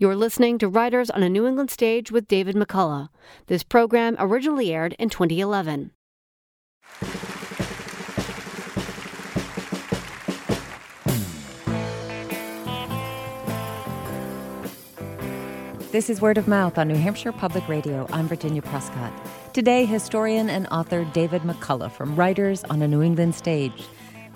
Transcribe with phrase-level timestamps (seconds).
[0.00, 3.10] You're listening to Writers on a New England Stage with David McCullough.
[3.48, 5.90] This program originally aired in 2011.
[15.92, 18.06] This is Word of Mouth on New Hampshire Public Radio.
[18.10, 19.12] I'm Virginia Prescott.
[19.52, 23.84] Today, historian and author David McCullough from Writers on a New England Stage.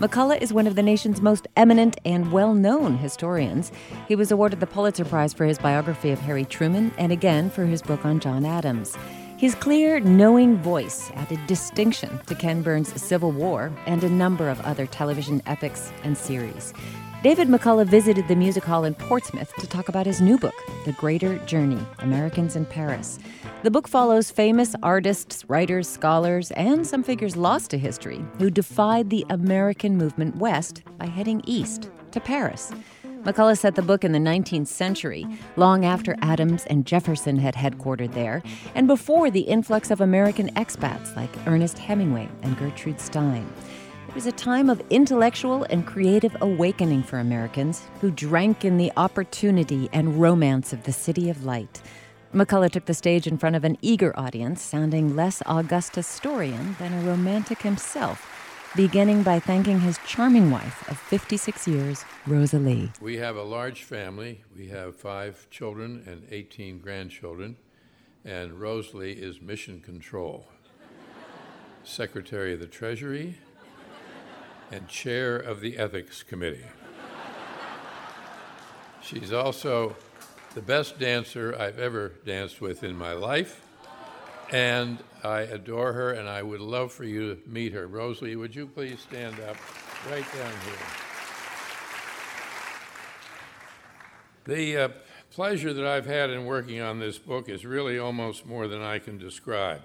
[0.00, 3.70] McCullough is one of the nation's most eminent and well known historians.
[4.08, 7.64] He was awarded the Pulitzer Prize for his biography of Harry Truman and again for
[7.64, 8.96] his book on John Adams.
[9.36, 14.60] His clear, knowing voice added distinction to Ken Burns' Civil War and a number of
[14.62, 16.74] other television epics and series.
[17.24, 20.92] David McCullough visited the Music Hall in Portsmouth to talk about his new book, The
[20.92, 23.18] Greater Journey Americans in Paris.
[23.62, 29.08] The book follows famous artists, writers, scholars, and some figures lost to history who defied
[29.08, 32.72] the American movement west by heading east to Paris.
[33.22, 38.12] McCullough set the book in the 19th century, long after Adams and Jefferson had headquartered
[38.12, 38.42] there,
[38.74, 43.50] and before the influx of American expats like Ernest Hemingway and Gertrude Stein.
[44.14, 48.92] It was a time of intellectual and creative awakening for Americans who drank in the
[48.96, 51.82] opportunity and romance of the City of Light.
[52.32, 56.92] McCullough took the stage in front of an eager audience, sounding less august historian than
[56.92, 58.24] a romantic himself,
[58.76, 62.92] beginning by thanking his charming wife of 56 years, Rosalie.
[63.00, 64.44] We have a large family.
[64.56, 67.56] We have five children and 18 grandchildren,
[68.24, 70.46] and Rosalie is mission control,
[71.82, 73.38] Secretary of the Treasury,
[74.74, 76.66] and chair of the Ethics Committee.
[79.00, 79.94] She's also
[80.54, 83.64] the best dancer I've ever danced with in my life,
[84.50, 87.86] and I adore her, and I would love for you to meet her.
[87.86, 89.56] Rosalie, would you please stand up
[90.10, 90.74] right down here?
[94.46, 94.88] The uh,
[95.30, 98.98] pleasure that I've had in working on this book is really almost more than I
[98.98, 99.82] can describe.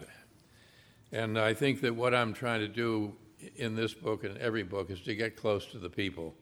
[1.11, 3.13] And I think that what I'm trying to do
[3.55, 6.35] in this book and every book is to get close to the people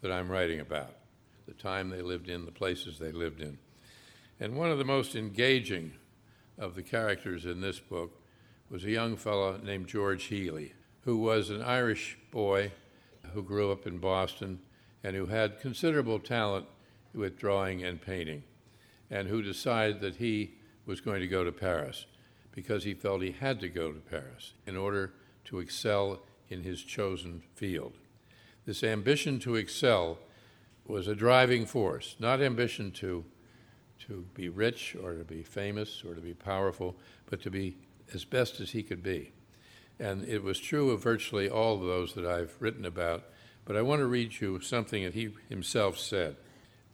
[0.00, 0.94] that I'm writing about,
[1.46, 3.58] the time they lived in, the places they lived in.
[4.40, 5.92] And one of the most engaging
[6.58, 8.20] of the characters in this book
[8.70, 10.72] was a young fellow named George Healy,
[11.02, 12.72] who was an Irish boy
[13.32, 14.60] who grew up in Boston
[15.02, 16.66] and who had considerable talent
[17.14, 18.42] with drawing and painting,
[19.10, 20.54] and who decided that he
[20.84, 22.06] was going to go to Paris
[22.52, 25.12] because he felt he had to go to Paris in order
[25.44, 27.94] to excel in his chosen field.
[28.64, 30.18] This ambition to excel
[30.86, 33.24] was a driving force, not ambition to,
[34.06, 36.96] to be rich or to be famous or to be powerful,
[37.28, 37.76] but to be
[38.14, 39.32] as best as he could be.
[39.98, 43.24] And it was true of virtually all of those that I've written about,
[43.64, 46.36] but I want to read you something that he himself said.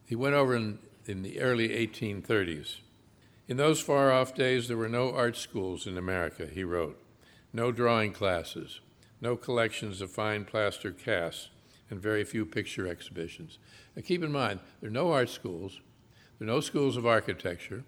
[0.06, 2.76] He went over in, in the early 1830s.
[3.48, 6.98] In those far off days, there were no art schools in America, he wrote,
[7.52, 8.80] no drawing classes,
[9.22, 11.48] no collections of fine plaster casts,
[11.88, 13.58] and very few picture exhibitions.
[13.94, 15.80] Now keep in mind, there are no art schools,
[16.38, 17.84] there are no schools of architecture,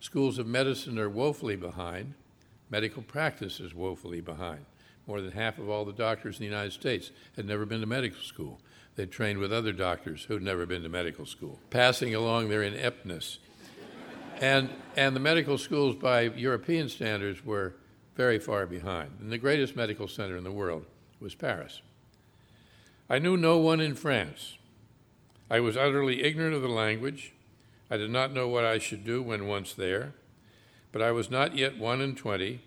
[0.00, 2.14] schools of medicine are woefully behind,
[2.70, 4.64] medical practice is woefully behind.
[5.06, 7.86] More than half of all the doctors in the United States had never been to
[7.86, 8.60] medical school.
[8.94, 13.38] They trained with other doctors who'd never been to medical school, passing along their ineptness.
[14.40, 17.74] And, and the medical schools, by European standards, were
[18.16, 19.12] very far behind.
[19.20, 20.86] And the greatest medical center in the world
[21.20, 21.82] was Paris.
[23.08, 24.58] I knew no one in France.
[25.50, 27.32] I was utterly ignorant of the language.
[27.90, 30.14] I did not know what I should do when once there.
[30.92, 32.60] But I was not yet one and twenty,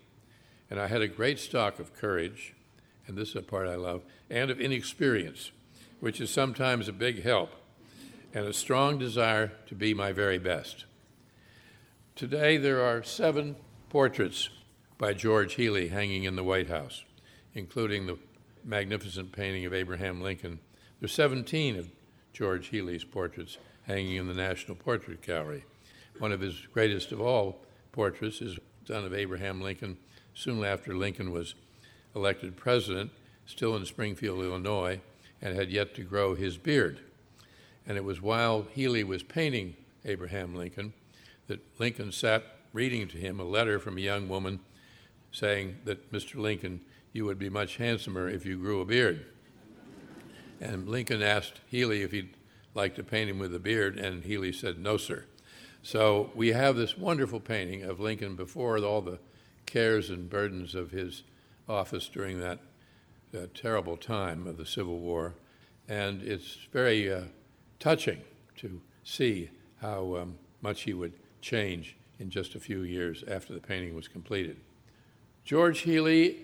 [0.70, 2.54] and I had a great stock of courage,
[3.06, 5.52] and this is a part I love, and of inexperience,
[6.00, 7.52] which is sometimes a big help,
[8.34, 10.84] and a strong desire to be my very best.
[12.16, 13.56] Today, there are seven
[13.90, 14.48] portraits
[14.98, 17.04] by George Healy hanging in the White House,
[17.54, 18.18] including the
[18.64, 20.58] magnificent painting of Abraham Lincoln.
[21.00, 21.90] There are 17 of
[22.32, 25.64] George Healy's portraits hanging in the National Portrait Gallery.
[26.18, 27.58] One of his greatest of all
[27.92, 29.98] portraits is done of Abraham Lincoln
[30.34, 31.54] soon after Lincoln was
[32.14, 33.10] elected president,
[33.44, 35.00] still in Springfield, Illinois,
[35.42, 37.00] and had yet to grow his beard.
[37.86, 40.94] And it was while Healy was painting Abraham Lincoln
[41.46, 44.60] that Lincoln sat reading to him a letter from a young woman
[45.36, 46.36] saying that Mr.
[46.36, 46.80] Lincoln,
[47.12, 49.26] you would be much handsomer if you grew a beard.
[50.62, 52.34] And Lincoln asked Healy if he'd
[52.72, 55.26] like to paint him with a beard, and Healy said, no, sir.
[55.82, 59.18] So we have this wonderful painting of Lincoln before all the
[59.66, 61.22] cares and burdens of his
[61.68, 62.60] office during that
[63.52, 65.34] terrible time of the Civil War.
[65.86, 67.24] And it's very uh,
[67.78, 68.22] touching
[68.56, 69.50] to see
[69.82, 71.12] how um, much he would
[71.42, 74.56] change in just a few years after the painting was completed.
[75.46, 76.38] George Healy,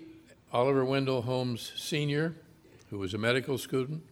[0.52, 2.36] Oliver Wendell Holmes Sr.,
[2.88, 4.04] who was a medical student,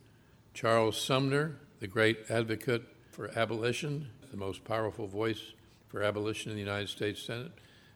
[0.52, 2.82] Charles Sumner, the great advocate
[3.12, 5.52] for abolition, the most powerful voice
[5.86, 7.52] for abolition in the United States Senate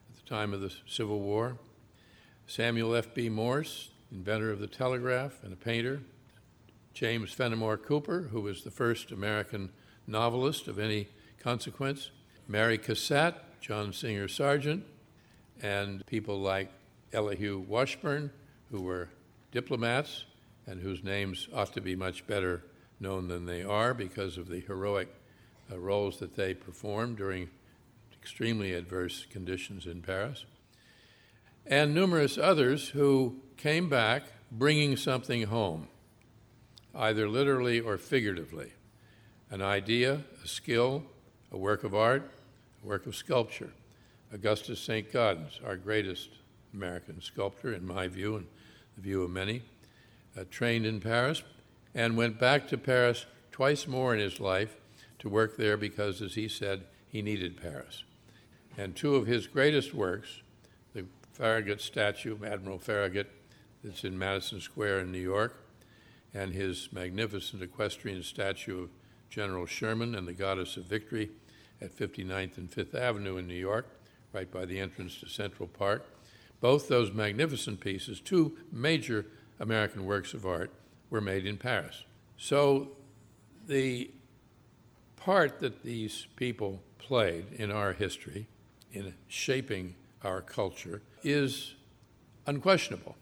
[0.08, 1.58] at the time of the Civil War,
[2.46, 3.28] Samuel F.B.
[3.28, 6.00] Morse, inventor of the telegraph and a painter,
[6.92, 9.70] James Fenimore Cooper, who was the first American
[10.06, 11.08] novelist of any
[11.40, 12.12] consequence,
[12.46, 14.84] Mary Cassatt, John Singer Sargent,
[15.60, 16.70] and people like
[17.14, 18.30] Elihu Washburne,
[18.70, 19.08] who were
[19.52, 20.24] diplomats
[20.66, 22.62] and whose names ought to be much better
[23.00, 25.08] known than they are because of the heroic
[25.70, 27.48] uh, roles that they performed during
[28.20, 30.44] extremely adverse conditions in Paris,
[31.66, 35.88] and numerous others who came back bringing something home,
[36.94, 38.72] either literally or figuratively
[39.50, 41.02] an idea, a skill,
[41.52, 42.30] a work of art,
[42.82, 43.70] a work of sculpture.
[44.32, 45.12] Augustus St.
[45.12, 46.30] Gaudens, our greatest
[46.74, 48.46] American sculptor, in my view and
[48.96, 49.62] the view of many,
[50.36, 51.42] uh, trained in Paris
[51.94, 54.76] and went back to Paris twice more in his life
[55.20, 58.02] to work there because, as he said, he needed Paris.
[58.76, 60.42] And two of his greatest works,
[60.92, 63.30] the Farragut statue, Admiral Farragut,
[63.84, 65.56] that's in Madison Square in New York,
[66.32, 68.90] and his magnificent equestrian statue of
[69.30, 71.30] General Sherman and the Goddess of Victory
[71.80, 73.86] at 59th and 5th Avenue in New York,
[74.32, 76.04] right by the entrance to Central Park.
[76.64, 79.26] Both those magnificent pieces, two major
[79.60, 80.70] American works of art,
[81.10, 82.04] were made in Paris.
[82.38, 82.92] So
[83.66, 84.10] the
[85.16, 88.46] part that these people played in our history,
[88.94, 91.74] in shaping our culture, is
[92.46, 93.14] unquestionable.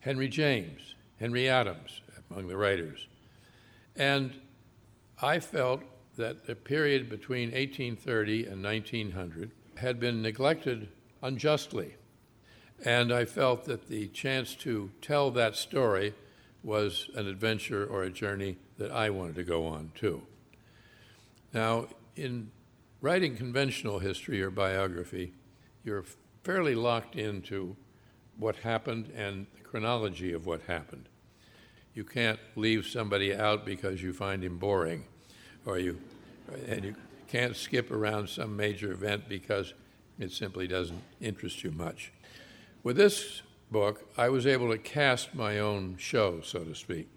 [0.00, 2.00] Henry James, Henry Adams,
[2.32, 3.06] among the writers.
[3.94, 4.32] And
[5.22, 5.82] I felt
[6.16, 10.88] that the period between 1830 and 1900 had been neglected
[11.22, 11.94] unjustly.
[12.84, 16.14] And I felt that the chance to tell that story
[16.62, 20.22] was an adventure or a journey that I wanted to go on too.
[21.52, 21.86] Now,
[22.16, 22.50] in
[23.00, 25.32] writing conventional history or biography,
[25.84, 26.04] you're
[26.42, 27.76] fairly locked into
[28.38, 31.08] what happened and the chronology of what happened.
[31.94, 35.04] You can't leave somebody out because you find him boring
[35.66, 35.98] or you,
[36.66, 36.94] and you
[37.28, 39.74] can't skip around some major event because
[40.18, 42.12] it simply doesn't interest you much.
[42.84, 47.08] With this book, I was able to cast my own show, so to speak,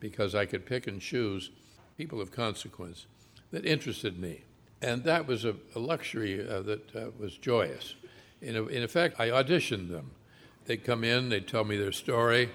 [0.00, 1.50] because I could pick and choose
[1.98, 3.04] people of consequence
[3.50, 4.44] that interested me.
[4.80, 7.94] And that was a, a luxury uh, that uh, was joyous.
[8.40, 10.12] In, a, in effect, I auditioned them.
[10.64, 12.48] They'd come in, they'd tell me their story,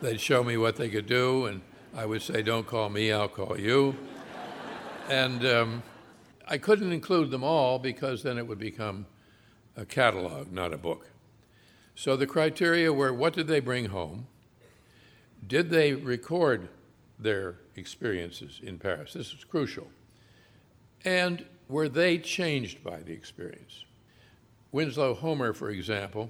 [0.00, 1.60] they'd show me what they could do, and
[1.92, 3.96] I would say, Don't call me, I'll call you.
[5.08, 5.82] and um,
[6.46, 9.06] I couldn't include them all because then it would become
[9.78, 11.06] a catalog, not a book.
[11.94, 14.26] So the criteria were what did they bring home?
[15.46, 16.68] Did they record
[17.18, 19.12] their experiences in Paris?
[19.12, 19.86] This is crucial.
[21.04, 23.84] And were they changed by the experience?
[24.72, 26.28] Winslow Homer, for example,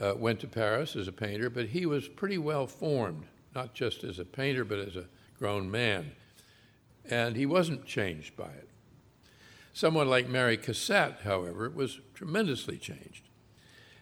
[0.00, 4.04] uh, went to Paris as a painter, but he was pretty well formed not just
[4.04, 6.12] as a painter, but as a grown man.
[7.10, 8.67] And he wasn't changed by it.
[9.78, 13.28] Someone like Mary Cassatt, however, was tremendously changed.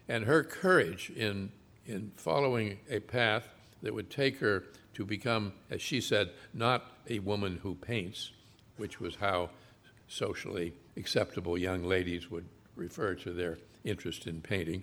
[0.08, 1.52] And her courage in,
[1.84, 3.46] in following a path
[3.82, 4.64] that would take her
[4.94, 8.30] to become, as she said, not a woman who paints,
[8.78, 9.50] which was how
[10.08, 14.82] socially acceptable young ladies would refer to their interest in painting,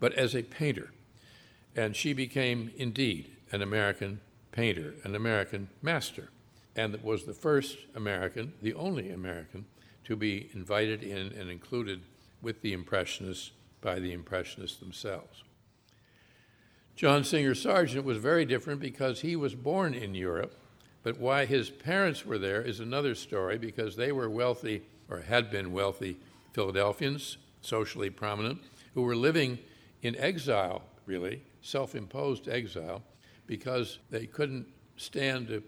[0.00, 0.90] but as a painter.
[1.76, 6.30] And she became, indeed, an American painter, an American master,
[6.74, 9.66] and was the first American, the only American,
[10.04, 12.02] to be invited in and included
[12.42, 15.44] with the Impressionists by the Impressionists themselves.
[16.96, 20.54] John Singer Sargent was very different because he was born in Europe,
[21.02, 25.50] but why his parents were there is another story because they were wealthy, or had
[25.50, 26.16] been wealthy,
[26.52, 28.60] Philadelphians, socially prominent,
[28.94, 29.58] who were living
[30.02, 33.02] in exile, really, self imposed exile,
[33.46, 35.62] because they couldn't stand to,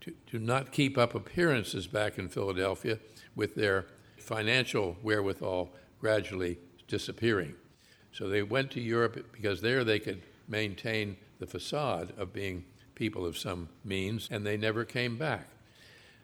[0.00, 2.98] to, to not keep up appearances back in Philadelphia
[3.38, 3.86] with their
[4.18, 7.54] financial wherewithal gradually disappearing.
[8.12, 12.64] So they went to Europe because there they could maintain the facade of being
[12.96, 15.46] people of some means, and they never came back.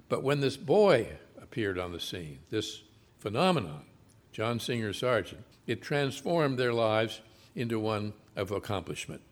[0.08, 1.06] But when this boy
[1.40, 2.82] appeared on the scene, this
[3.20, 3.84] phenomenon,
[4.32, 7.20] John Singer Sargent, it transformed their lives
[7.54, 9.22] into one of accomplishment.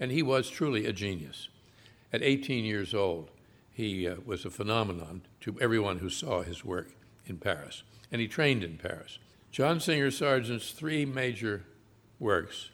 [0.00, 1.48] And he was truly a genius.
[2.14, 3.30] At 18 years old,
[3.74, 6.92] he uh, was a phenomenon to everyone who saw his work
[7.26, 7.82] in Paris.
[8.10, 9.18] And he trained in Paris.
[9.50, 11.64] John Singer Sargent's three major
[12.18, 12.70] works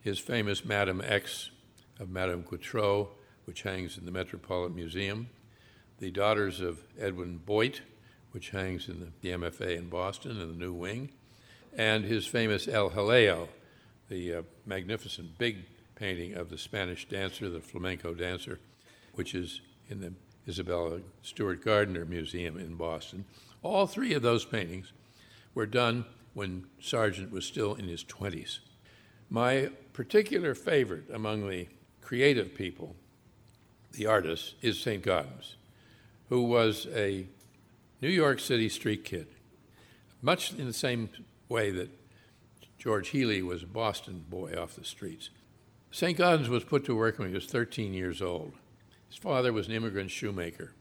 [0.00, 1.50] his famous Madame X
[1.98, 3.08] of Madame Gautreau,
[3.44, 5.28] which hangs in the Metropolitan Museum,
[5.98, 7.80] The Daughters of Edwin Boit,
[8.30, 11.10] which hangs in the, the MFA in Boston in the New Wing,
[11.76, 13.48] and his famous El Jaleo,
[14.08, 15.64] the uh, magnificent big
[15.96, 18.60] painting of the Spanish dancer, the flamenco dancer,
[19.14, 20.12] which is in the
[20.48, 23.24] Isabella Stewart Gardner Museum in Boston.
[23.62, 24.92] All three of those paintings
[25.54, 28.58] were done when Sargent was still in his 20s.
[29.28, 31.68] My particular favorite among the
[32.00, 32.94] creative people,
[33.92, 35.02] the artists, is St.
[35.02, 35.54] Gaudens,
[36.28, 37.26] who was a
[38.00, 39.26] New York City street kid,
[40.22, 41.08] much in the same
[41.48, 41.90] way that
[42.78, 45.30] George Healy was a Boston boy off the streets.
[45.90, 46.16] St.
[46.16, 48.52] Gaudens was put to work when he was 13 years old.
[49.08, 50.72] His father was an immigrant shoemaker.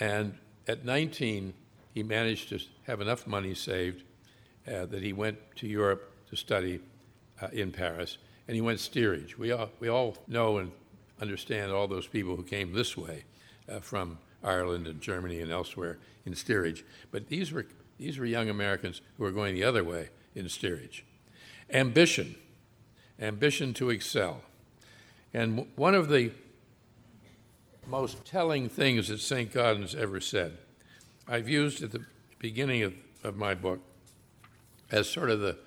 [0.00, 0.34] And
[0.66, 1.54] at 19,
[1.94, 4.02] he managed to have enough money saved
[4.66, 6.80] uh, that he went to Europe to study
[7.40, 9.38] uh, in Paris, and he went steerage.
[9.38, 10.72] We all, we all know and
[11.20, 13.24] understand all those people who came this way
[13.68, 16.84] uh, from Ireland and Germany and elsewhere in steerage.
[17.10, 17.66] But these were,
[17.98, 21.04] these were young Americans who were going the other way in steerage.
[21.70, 22.36] Ambition,
[23.20, 24.42] ambition to excel.
[25.32, 26.32] And one of the
[27.88, 29.52] most telling things that St.
[29.52, 30.58] Gaudens ever said,
[31.28, 32.04] I've used at the
[32.38, 33.80] beginning of, of my book
[34.90, 35.58] as sort of the,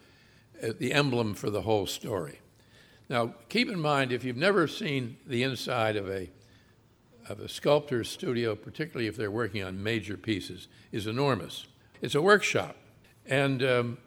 [0.64, 2.40] uh, the emblem for the whole story.
[3.10, 6.30] Now, keep in mind, if you've never seen the inside of a,
[7.28, 11.66] of a sculptor's studio, particularly if they're working on major pieces, is enormous.
[12.02, 12.76] It's a workshop.
[13.26, 13.98] And um,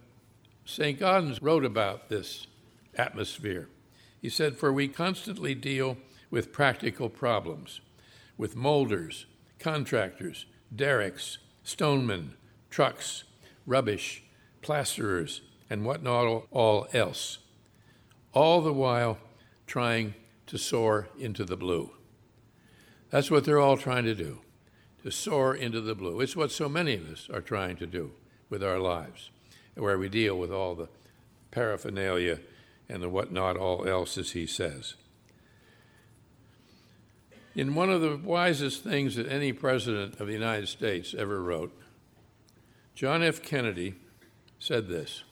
[0.65, 0.99] St.
[0.99, 2.47] Gaudens wrote about this
[2.95, 3.69] atmosphere.
[4.21, 5.97] He said, For we constantly deal
[6.31, 7.81] with practical problems,
[8.43, 9.27] with molders,
[9.61, 12.35] contractors, derricks, stonemen,
[12.71, 13.23] trucks,
[13.67, 14.25] rubbish,
[14.63, 17.39] plasterers, and whatnot all else,
[18.33, 19.17] all the while
[19.69, 20.13] trying
[20.45, 21.93] to soar into the blue.
[23.11, 24.41] That's what they're all trying to do,
[25.05, 26.21] to soar into the blue.
[26.21, 28.11] It's what so many of us are trying to do
[28.51, 29.31] with our lives,
[29.77, 30.89] where we deal with all the
[31.53, 32.41] paraphernalia
[32.89, 34.97] and the whatnot all else, as he says.
[37.55, 41.79] In one of the wisest things that any president of the United States ever wrote,
[42.95, 43.43] John F.
[43.43, 43.95] Kennedy
[44.59, 45.23] said this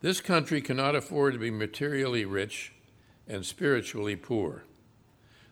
[0.00, 2.72] This country cannot afford to be materially rich
[3.28, 4.64] and spiritually poor.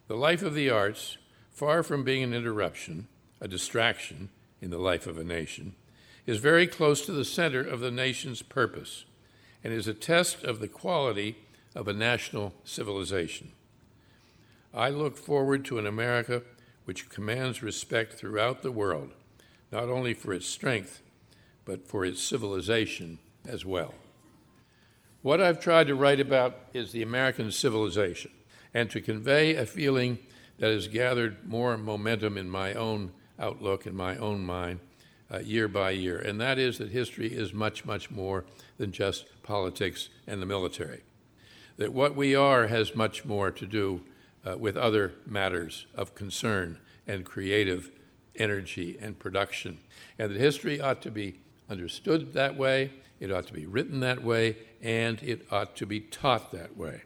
[0.09, 1.19] The life of the arts,
[1.51, 4.31] far from being an interruption, a distraction
[4.63, 5.75] in the life of a nation,
[6.25, 9.05] is very close to the center of the nation's purpose
[9.63, 11.37] and is a test of the quality
[11.75, 13.53] of a national civilization.
[14.75, 16.43] I look forward to an America
[16.85, 19.11] which commands respect throughout the world,
[19.71, 21.03] not only for its strength,
[21.65, 23.95] but for its civilization as well.
[25.23, 28.33] What I've tried to write about is the American civilization
[28.75, 30.19] and to convey a feeling
[30.59, 34.81] that has gathered more momentum in my own outlook, in my own mind,
[35.33, 38.45] uh, year by year, and that is that history is much, much more
[38.79, 41.03] than just politics and the military.
[41.77, 44.03] That what we are has much more to do
[44.45, 47.91] uh, with other matters of concern and creative
[48.37, 49.79] energy and production.
[50.19, 54.23] And that history ought to be understood that way, it ought to be written that
[54.23, 57.03] way, and it ought to be taught that way.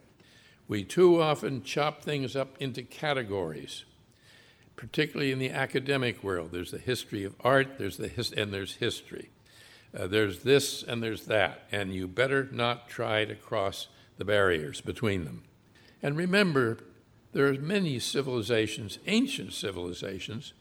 [0.69, 3.85] We too often chop things up into categories,
[4.75, 6.50] particularly in the academic world.
[6.52, 9.31] There's the history of art, there's the his- and there's history.
[9.97, 13.88] Uh, there's this and there's that, and you better not try to cross
[14.19, 15.45] the barriers between them.
[16.02, 16.78] And remember,
[17.37, 20.55] there are many civilizations, ancient civilizations,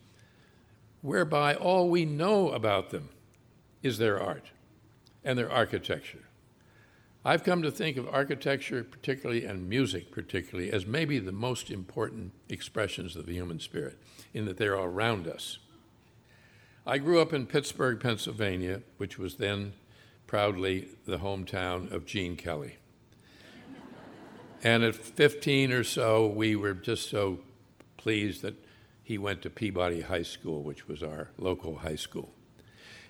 [1.01, 3.07] whereby all we know about them
[3.81, 4.51] is their art
[5.23, 6.25] and their architecture.
[7.23, 12.33] I've come to think of architecture, particularly, and music, particularly, as maybe the most important
[12.49, 13.97] expressions of the human spirit,
[14.33, 15.59] in that they're around us.
[16.85, 19.75] I grew up in Pittsburgh, Pennsylvania, which was then
[20.27, 22.79] proudly the hometown of Gene Kelly.
[24.65, 27.37] And at 15 or so, we were just so
[27.97, 28.55] pleased that
[29.03, 32.33] he went to Peabody High School, which was our local high school.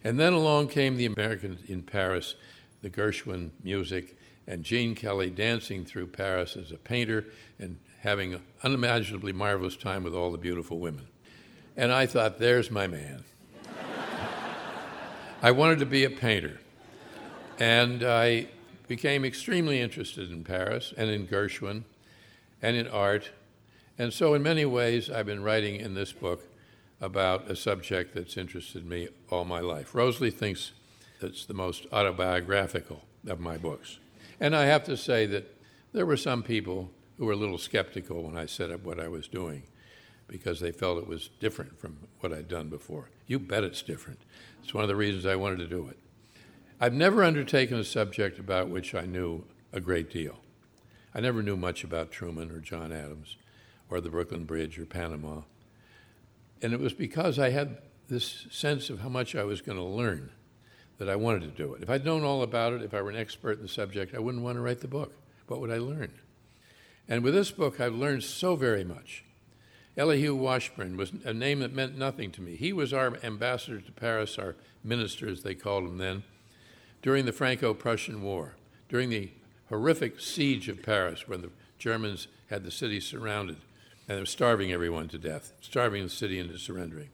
[0.04, 2.36] And then along came the Americans in Paris,
[2.82, 7.24] the Gershwin music, and Gene Kelly dancing through Paris as a painter
[7.58, 11.08] and having an unimaginably marvelous time with all the beautiful women.
[11.78, 13.24] And I thought, there's my man.
[15.42, 16.60] I wanted to be a painter.
[17.60, 18.48] And I
[18.88, 21.84] became extremely interested in Paris and in Gershwin
[22.62, 23.32] and in art.
[23.98, 26.44] And so, in many ways, I've been writing in this book
[27.02, 29.96] about a subject that's interested me all my life.
[29.96, 30.72] Rosalie thinks
[31.22, 34.00] it's the most autobiographical of my books.
[34.40, 35.56] And I have to say that
[35.94, 39.08] there were some people who were a little skeptical when I set up what I
[39.08, 39.64] was doing
[40.28, 43.10] because they felt it was different from what I'd done before.
[43.28, 44.20] You bet it's different.
[44.64, 45.98] It's one of the reasons I wanted to do it.
[46.80, 50.40] I've never undertaken a subject about which I knew a great deal.
[51.14, 53.38] I never knew much about Truman or John Adams
[53.90, 55.42] or the Brooklyn Bridge or Panama.
[56.62, 57.78] And it was because I had
[58.10, 60.32] this sense of how much I was going to learn
[60.98, 61.82] that I wanted to do it.
[61.82, 64.20] If I'd known all about it, if I were an expert in the subject, I
[64.20, 65.14] wouldn't want to write the book.
[65.48, 66.12] What would I learn?
[67.08, 69.24] And with this book, I've learned so very much.
[69.96, 72.58] Elihu Washburne was a name that meant nothing to me.
[72.58, 76.24] He was our ambassador to Paris, our minister, as they called him then,
[77.06, 78.56] during the Franco Prussian War,
[78.90, 79.30] during the
[79.70, 83.58] horrific siege of Paris, when the Germans had the city surrounded
[84.10, 87.10] and were starving everyone to death, starving the city into surrendering.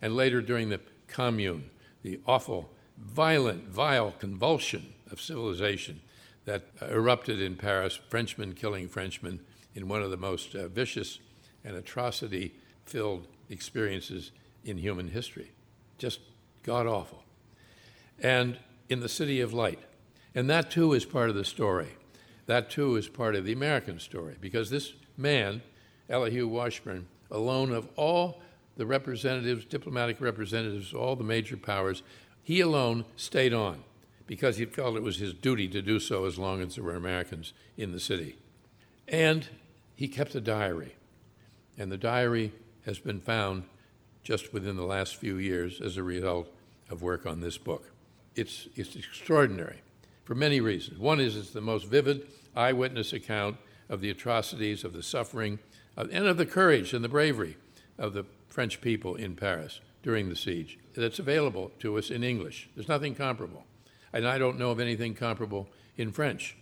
[0.00, 1.70] And later, during the Commune,
[2.04, 6.02] the awful, violent, vile convulsion of civilization
[6.44, 9.40] that erupted in Paris, Frenchmen killing Frenchmen
[9.74, 11.18] in one of the most uh, vicious
[11.64, 14.30] and atrocity filled experiences
[14.64, 15.50] in human history.
[15.98, 16.20] Just
[16.62, 17.24] god awful.
[18.20, 18.56] And
[18.88, 19.80] in the City of Light.
[20.34, 21.88] And that too is part of the story.
[22.46, 25.62] That too is part of the American story because this man,
[26.08, 28.40] Elihu Washburne, alone of all
[28.76, 32.02] the representatives, diplomatic representatives, all the major powers,
[32.42, 33.84] he alone stayed on
[34.26, 36.94] because he felt it was his duty to do so as long as there were
[36.94, 38.36] Americans in the city.
[39.06, 39.46] And
[39.94, 40.94] he kept a diary.
[41.78, 42.52] And the diary
[42.86, 43.64] has been found
[44.22, 46.48] just within the last few years as a result
[46.90, 47.91] of work on this book.
[48.34, 49.82] It's, it's extraordinary
[50.24, 50.98] for many reasons.
[50.98, 53.56] One is it's the most vivid eyewitness account
[53.88, 55.58] of the atrocities, of the suffering,
[55.96, 57.56] and of the courage and the bravery
[57.98, 60.78] of the French people in Paris during the siege.
[60.96, 62.68] That's available to us in English.
[62.74, 63.64] There's nothing comparable.
[64.12, 66.56] And I don't know of anything comparable in French.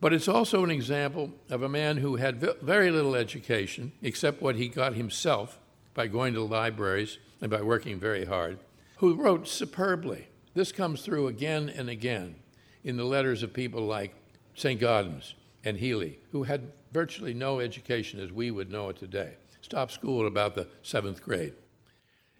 [0.00, 4.56] But it's also an example of a man who had very little education, except what
[4.56, 5.58] he got himself
[5.94, 8.58] by going to libraries and by working very hard,
[8.98, 10.28] who wrote superbly.
[10.54, 12.36] This comes through again and again
[12.84, 14.14] in the letters of people like
[14.54, 14.80] St.
[14.80, 19.92] Gaudens and Healy, who had virtually no education as we would know it today, stopped
[19.92, 21.54] school at about the seventh grade.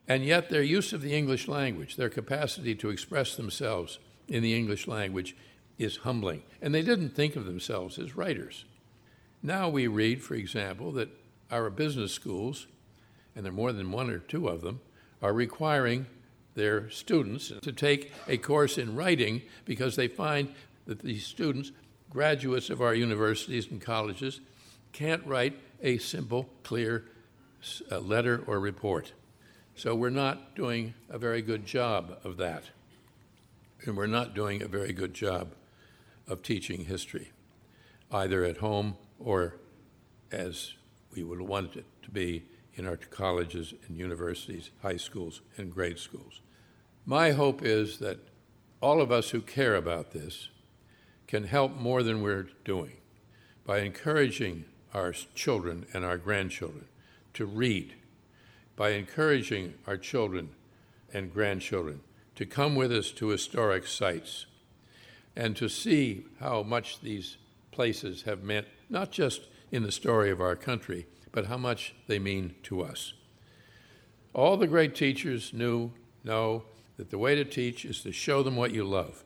[0.07, 3.99] And yet, their use of the English language, their capacity to express themselves
[4.29, 5.35] in the English language,
[5.79, 6.43] is humbling.
[6.63, 8.65] And they didn't think of themselves as writers.
[9.43, 11.09] Now we read, for example, that
[11.51, 12.67] our business schools,
[13.35, 14.81] and there are more than one or two of them,
[15.21, 16.07] are requiring
[16.55, 20.55] their students to take a course in writing because they find
[20.87, 21.73] that these students,
[22.11, 24.41] graduates of our universities and colleges,
[24.93, 27.05] can't write a simple, clear
[27.91, 29.13] uh, letter or report.
[29.75, 32.65] So we're not doing a very good job of that.
[33.85, 35.55] And we're not doing a very good job
[36.29, 37.33] of teaching history,
[38.11, 39.57] either at home or
[40.31, 40.75] as
[41.15, 42.45] we would want it to be
[42.77, 46.41] in our colleges and universities, high schools, and grade schools.
[47.07, 48.19] My hope is that
[48.81, 50.49] all of us who care about this
[51.27, 52.97] can help more than we're doing
[53.65, 56.87] by encouraging our children and our grandchildren
[57.35, 57.95] to read,
[58.77, 60.51] by encouraging our children
[61.13, 62.01] and grandchildren
[62.37, 64.47] to come with us to historic sites
[65.37, 67.37] and to see how much these
[67.71, 72.21] places have meant, not just in the story of our country, but how much they
[72.21, 73.13] mean to us.
[74.33, 75.91] All the great teachers knew,
[76.23, 76.63] know
[76.97, 79.25] that the way to teach is to show them what you love.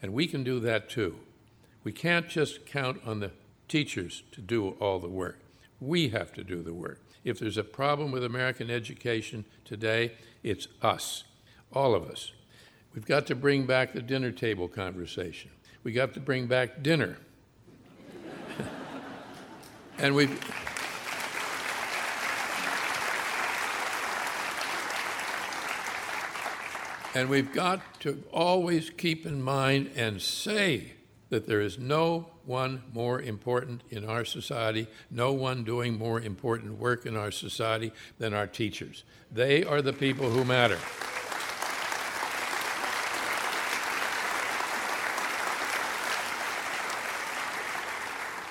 [0.00, 1.16] And we can do that too.
[1.82, 3.32] We can't just count on the
[3.66, 5.40] teachers to do all the work.
[5.80, 7.00] We have to do the work.
[7.24, 10.12] If there's a problem with American education today,
[10.44, 11.24] it's us,
[11.72, 12.30] all of us.
[12.94, 15.50] We've got to bring back the dinner table conversation.
[15.82, 17.18] We got to bring back dinner.
[19.98, 20.40] and we've
[27.14, 30.92] And we've got to always keep in mind and say
[31.30, 36.78] that there is no one more important in our society, no one doing more important
[36.78, 39.04] work in our society than our teachers.
[39.30, 40.78] They are the people who matter.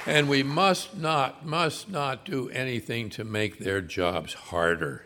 [0.06, 5.04] And we must not, must not do anything to make their jobs harder.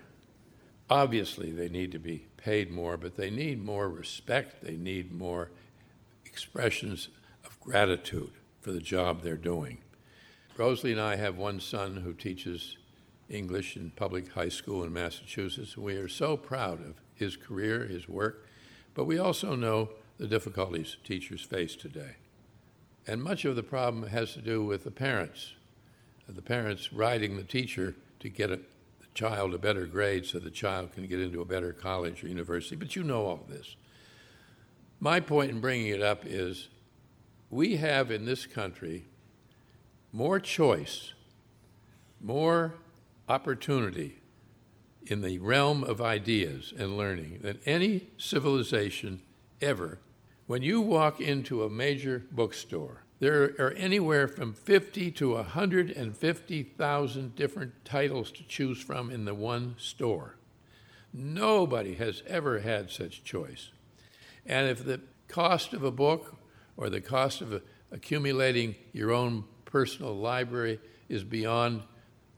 [0.90, 4.64] Obviously, they need to be paid more, but they need more respect.
[4.64, 5.52] They need more
[6.26, 7.10] expressions
[7.46, 9.80] of gratitude for the job they're doing.
[10.58, 12.78] Rosalie and I have one son who teaches
[13.30, 15.78] English in public high school in Massachusetts.
[15.78, 18.48] We are so proud of his career, his work,
[18.94, 22.16] but we also know the difficulties teachers face today.
[23.08, 25.54] And much of the problem has to do with the parents,
[26.28, 28.52] the parents riding the teacher to get
[29.14, 32.76] child a better grade so the child can get into a better college or university.
[32.76, 33.76] But you know all this.
[35.00, 36.70] My point in bringing it up is
[37.50, 39.06] we have in this country
[40.14, 41.14] more choice,
[42.22, 42.76] more
[43.28, 44.22] opportunity
[45.08, 49.22] in the realm of ideas and learning than any civilization
[49.62, 50.00] ever.
[50.48, 57.86] When you walk into a major bookstore, there are anywhere from 50 to 150,000 different
[57.86, 60.38] titles to choose from in the one store.
[61.14, 63.70] Nobody has ever had such choice.
[64.44, 66.36] And if the cost of a book
[66.76, 71.84] or the cost of accumulating your own personal library is beyond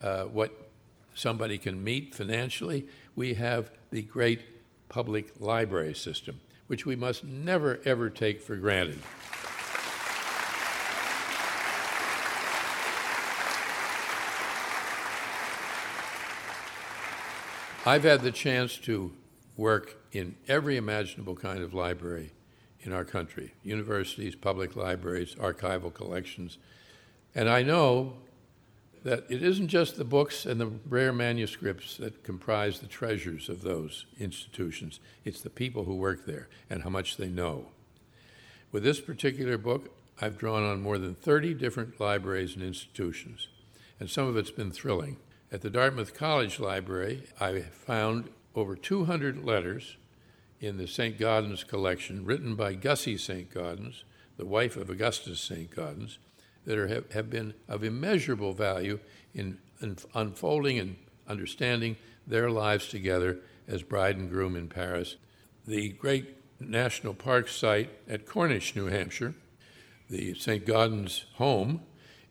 [0.01, 0.69] uh, what
[1.15, 4.41] somebody can meet financially, we have the great
[4.89, 8.99] public library system, which we must never, ever take for granted.
[17.85, 19.11] I've had the chance to
[19.57, 22.31] work in every imaginable kind of library
[22.81, 26.57] in our country universities, public libraries, archival collections.
[27.35, 28.13] And I know
[29.03, 33.63] that it isn't just the books and the rare manuscripts that comprise the treasures of
[33.63, 37.65] those institutions, it's the people who work there and how much they know.
[38.71, 39.89] With this particular book,
[40.21, 43.49] I've drawn on more than 30 different libraries and institutions,
[43.99, 45.17] and some of it's been thrilling.
[45.53, 49.97] At the Dartmouth College Library, I found over 200 letters
[50.59, 51.15] in the St.
[51.15, 53.53] Gaudens collection written by Gussie St.
[53.53, 54.03] Gaudens,
[54.35, 55.69] the wife of Augustus St.
[55.69, 56.17] Gaudens,
[56.65, 58.99] that are, have, have been of immeasurable value
[59.35, 60.95] in, in unfolding and
[61.27, 63.37] understanding their lives together
[63.67, 65.17] as bride and groom in Paris.
[65.67, 69.35] The great national park site at Cornish, New Hampshire,
[70.09, 70.65] the St.
[70.65, 71.81] Gaudens home,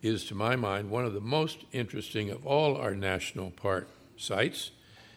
[0.03, 4.73] is, to my mind, one of the most interesting of all our national park sites.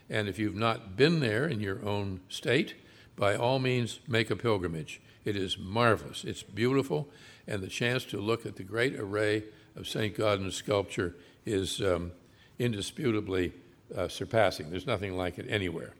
[0.10, 2.76] And if you've not been there in your own state,
[3.16, 5.02] by all means make a pilgrimage.
[5.26, 7.10] It is marvelous, it's beautiful,
[7.48, 9.44] and the chance to look at the great array
[9.76, 10.16] of St.
[10.16, 12.12] Gaudens sculpture is um,
[12.60, 13.54] indisputably
[13.96, 14.70] uh, surpassing.
[14.70, 15.94] There's nothing like it anywhere.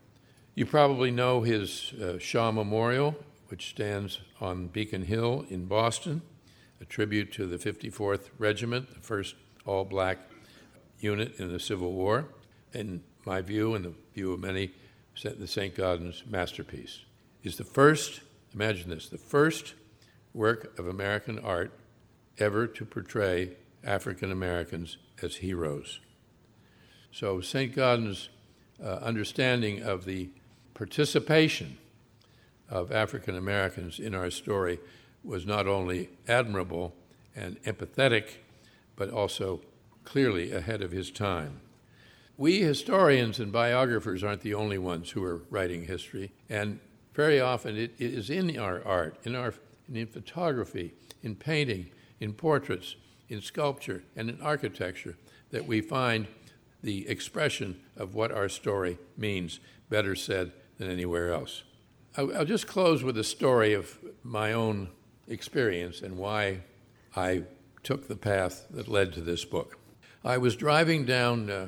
[0.54, 3.16] You probably know his uh, Shaw Memorial,
[3.48, 6.22] which stands on Beacon Hill in Boston
[6.82, 9.36] a tribute to the 54th Regiment, the first
[9.66, 10.20] all black
[11.00, 12.26] unit in the Civil War.
[12.74, 14.72] In my view, and the view of many,
[15.24, 15.74] the St.
[15.76, 17.00] Gaudens masterpiece
[17.44, 18.22] is the first,
[18.54, 19.74] imagine this, the first
[20.34, 21.72] work of American art
[22.38, 23.52] ever to portray
[23.84, 26.00] African Americans as heroes.
[27.12, 27.74] So, St.
[27.74, 28.28] Gaudens'
[28.84, 30.30] uh, understanding of the
[30.74, 31.78] participation
[32.70, 34.80] of African Americans in our story
[35.26, 36.94] was not only admirable
[37.36, 38.38] and empathetic,
[38.96, 39.62] but also
[40.04, 41.62] clearly ahead of his time.
[42.38, 46.80] We historians and biographers aren't the only ones who are writing history, and
[47.14, 49.54] very often it, is in our art, in our
[49.92, 52.96] in photography, in painting, in portraits,
[53.30, 55.16] in sculpture, and in architecture
[55.52, 56.28] that we find
[56.82, 59.60] the expression of what our story means,
[59.90, 61.64] better said than anywhere else.
[62.18, 64.90] I'll just close with a story of my own
[65.28, 66.60] experience and why
[67.16, 67.44] I
[67.84, 69.78] took the path that led to this book.
[70.24, 71.68] I was driving down uh,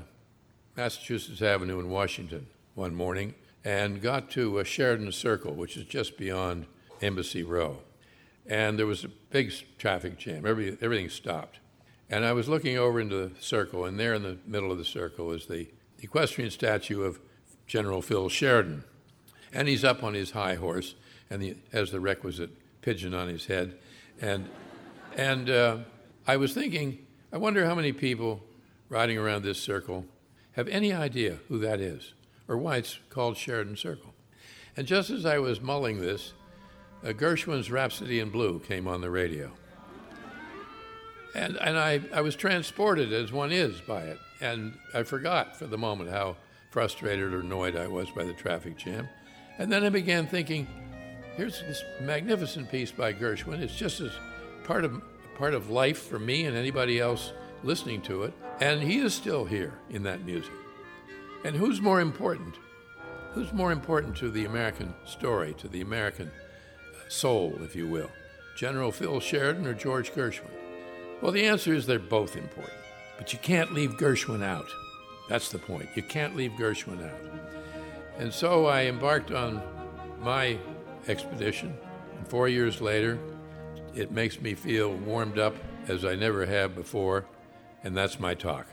[0.76, 6.17] Massachusetts Avenue in Washington one morning and got to uh, Sheridan Circle, which is just
[6.17, 6.65] beyond
[7.02, 7.80] Embassy Row.
[8.46, 10.46] And there was a big traffic jam.
[10.46, 11.60] Every, everything stopped.
[12.10, 14.86] And I was looking over into the circle, and there in the middle of the
[14.86, 15.67] circle is the
[16.00, 17.20] equestrian statue of
[17.65, 18.86] General Phil Sheridan.
[19.52, 20.96] And he's up on his high horse
[21.30, 22.52] and he has the requisite
[22.88, 23.78] pigeon on his head.
[24.21, 24.47] And,
[25.17, 25.80] and uh,
[26.26, 27.00] I was thinking,
[27.34, 28.41] I wonder how many people
[28.88, 30.06] riding around this circle
[30.54, 32.13] have any idea who that is
[32.47, 34.13] or why it's called Sheridan Circle.
[34.78, 36.32] And just as I was mulling this,
[37.04, 39.52] uh, Gershwin's Rhapsody in Blue came on the radio.
[41.36, 44.19] And, and I, I was transported, as one is, by it.
[44.39, 46.38] And I forgot for the moment how
[46.71, 49.10] frustrated or annoyed I was by the traffic jam.
[49.58, 50.67] And then I began thinking,
[51.38, 53.62] here's this magnificent piece by Gershwin.
[53.62, 54.12] It's just as
[54.63, 55.02] part of
[55.38, 57.32] part of life for me and anybody else
[57.63, 58.34] listening to it.
[58.60, 60.52] And he is still here in that music.
[61.45, 62.56] And who's more important?
[63.34, 68.10] Who's more important to the American story, to the American uh, soul, if you will?
[68.58, 70.50] General Phil Sheridan or George Gershwin?
[71.21, 72.73] Well, the answer is they're both important.
[73.19, 74.69] But you can't leave Gershwin out.
[75.30, 75.89] That's the point.
[75.93, 77.19] You can't leave Gershwin out.
[78.17, 79.62] And so I embarked on
[80.19, 80.58] my
[81.08, 81.78] expedition.
[82.17, 83.20] And four years later,
[83.96, 85.56] it makes me feel warmed up
[85.88, 87.26] as I never have before,
[87.84, 88.67] and that's my talk.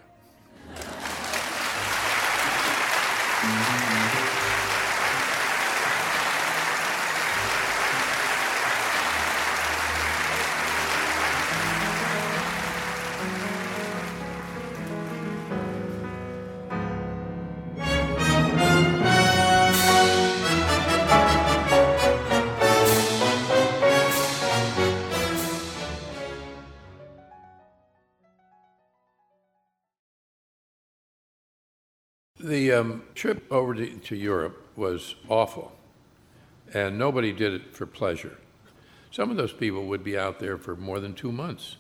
[33.14, 35.72] Trip over to, to Europe was awful,
[36.72, 38.36] and nobody did it for pleasure.
[39.10, 41.76] Some of those people would be out there for more than two months.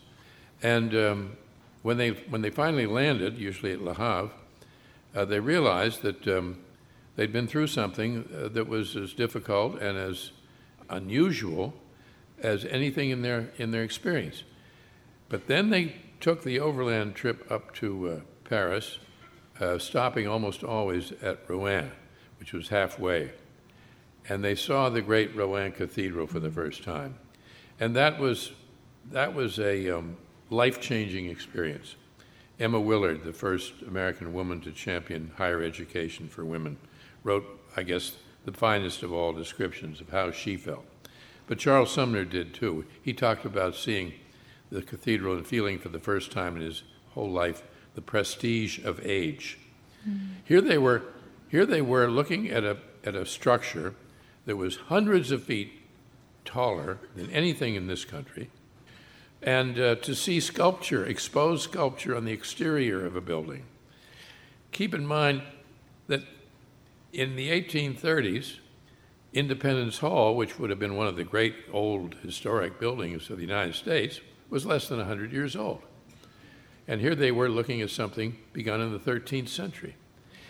[0.62, 1.36] And um,
[1.82, 4.30] when, they, when they finally landed, usually at Le Havre,
[5.14, 6.58] uh, they realized that um,
[7.16, 10.30] they'd been through something uh, that was as difficult and as
[10.88, 11.74] unusual
[12.40, 14.44] as anything in their, in their experience.
[15.28, 18.98] But then they took the overland trip up to uh, Paris
[19.60, 21.90] uh, stopping almost always at Rouen,
[22.38, 23.32] which was halfway.
[24.28, 27.16] And they saw the great Rouen Cathedral for the first time.
[27.78, 28.52] And that was,
[29.10, 30.16] that was a um,
[30.50, 31.96] life changing experience.
[32.58, 36.76] Emma Willard, the first American woman to champion higher education for women,
[37.22, 37.44] wrote,
[37.76, 40.84] I guess, the finest of all descriptions of how she felt.
[41.46, 42.84] But Charles Sumner did too.
[43.02, 44.14] He talked about seeing
[44.70, 47.62] the cathedral and feeling for the first time in his whole life
[47.94, 49.58] the prestige of age.
[50.08, 50.28] Mm.
[50.44, 51.02] Here they were,
[51.48, 53.94] here they were looking at a, at a structure
[54.46, 55.72] that was hundreds of feet
[56.44, 58.50] taller than anything in this country,
[59.42, 63.64] and uh, to see sculpture, exposed sculpture on the exterior of a building.
[64.72, 65.42] Keep in mind
[66.08, 66.22] that
[67.12, 68.58] in the 1830s,
[69.32, 73.42] Independence Hall, which would have been one of the great old historic buildings of the
[73.42, 75.82] United States, was less than 100 years old.
[76.86, 79.96] And here they were looking at something begun in the 13th century.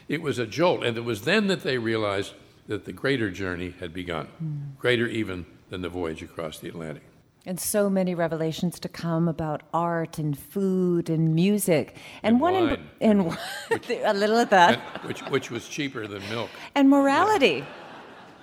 [0.08, 2.34] It was a jolt, and it was then that they realized
[2.66, 4.78] that the greater journey had begun, mm.
[4.78, 7.02] greater even than the voyage across the Atlantic.
[7.46, 12.54] And so many revelations to come about art and food and music, and, and one
[12.54, 13.26] in, and
[13.68, 17.64] which, a little of that, which which was cheaper than milk, and morality.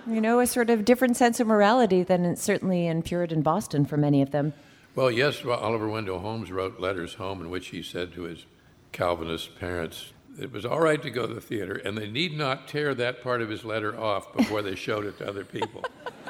[0.06, 0.14] Yeah.
[0.14, 3.96] You know, a sort of different sense of morality than certainly in Puritan Boston for
[3.96, 4.52] many of them.
[4.94, 8.44] Well, yes, Oliver Wendell Holmes wrote letters home in which he said to his
[8.92, 12.68] Calvinist parents, it was all right to go to the theater, and they need not
[12.68, 15.84] tear that part of his letter off before they showed it to other people.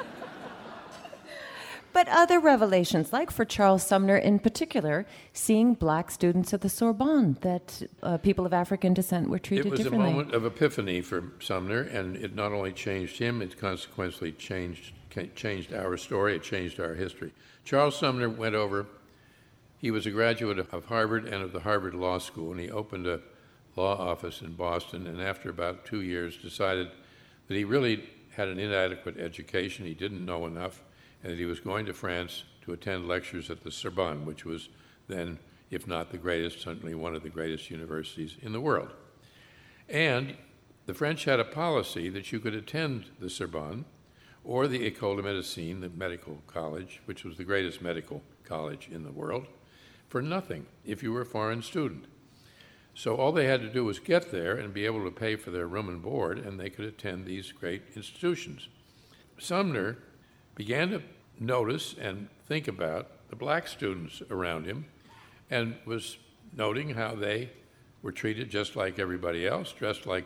[1.93, 7.37] but other revelations, like for Charles Sumner in particular, seeing black students at the Sorbonne,
[7.41, 9.95] that uh, people of African descent were treated differently.
[9.95, 13.57] It was a moment of epiphany for Sumner, and it not only changed him, it
[13.57, 14.93] consequently changed,
[15.35, 17.33] changed our story, it changed our history.
[17.63, 18.87] Charles Sumner went over.
[19.77, 23.07] He was a graduate of Harvard and of the Harvard Law School, and he opened
[23.07, 23.21] a
[23.75, 25.07] law office in Boston.
[25.07, 26.89] And after about two years, decided
[27.47, 29.85] that he really had an inadequate education.
[29.85, 30.81] He didn't know enough,
[31.21, 34.69] and that he was going to France to attend lectures at the Sorbonne, which was
[35.07, 38.93] then, if not the greatest, certainly one of the greatest universities in the world.
[39.89, 40.35] And
[40.85, 43.85] the French had a policy that you could attend the Sorbonne
[44.43, 49.03] or the École de Médecine, the medical college, which was the greatest medical college in
[49.03, 49.47] the world,
[50.09, 52.05] for nothing if you were a foreign student.
[52.95, 55.49] So all they had to do was get there and be able to pay for
[55.49, 58.67] their room and board, and they could attend these great institutions.
[59.39, 59.97] Sumner
[60.55, 61.01] began to
[61.39, 64.85] notice and think about the black students around him
[65.49, 66.17] and was
[66.55, 67.49] noting how they
[68.03, 70.25] were treated just like everybody else, dressed like,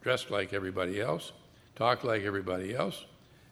[0.00, 1.32] dressed like everybody else,
[1.74, 3.04] talked like everybody else,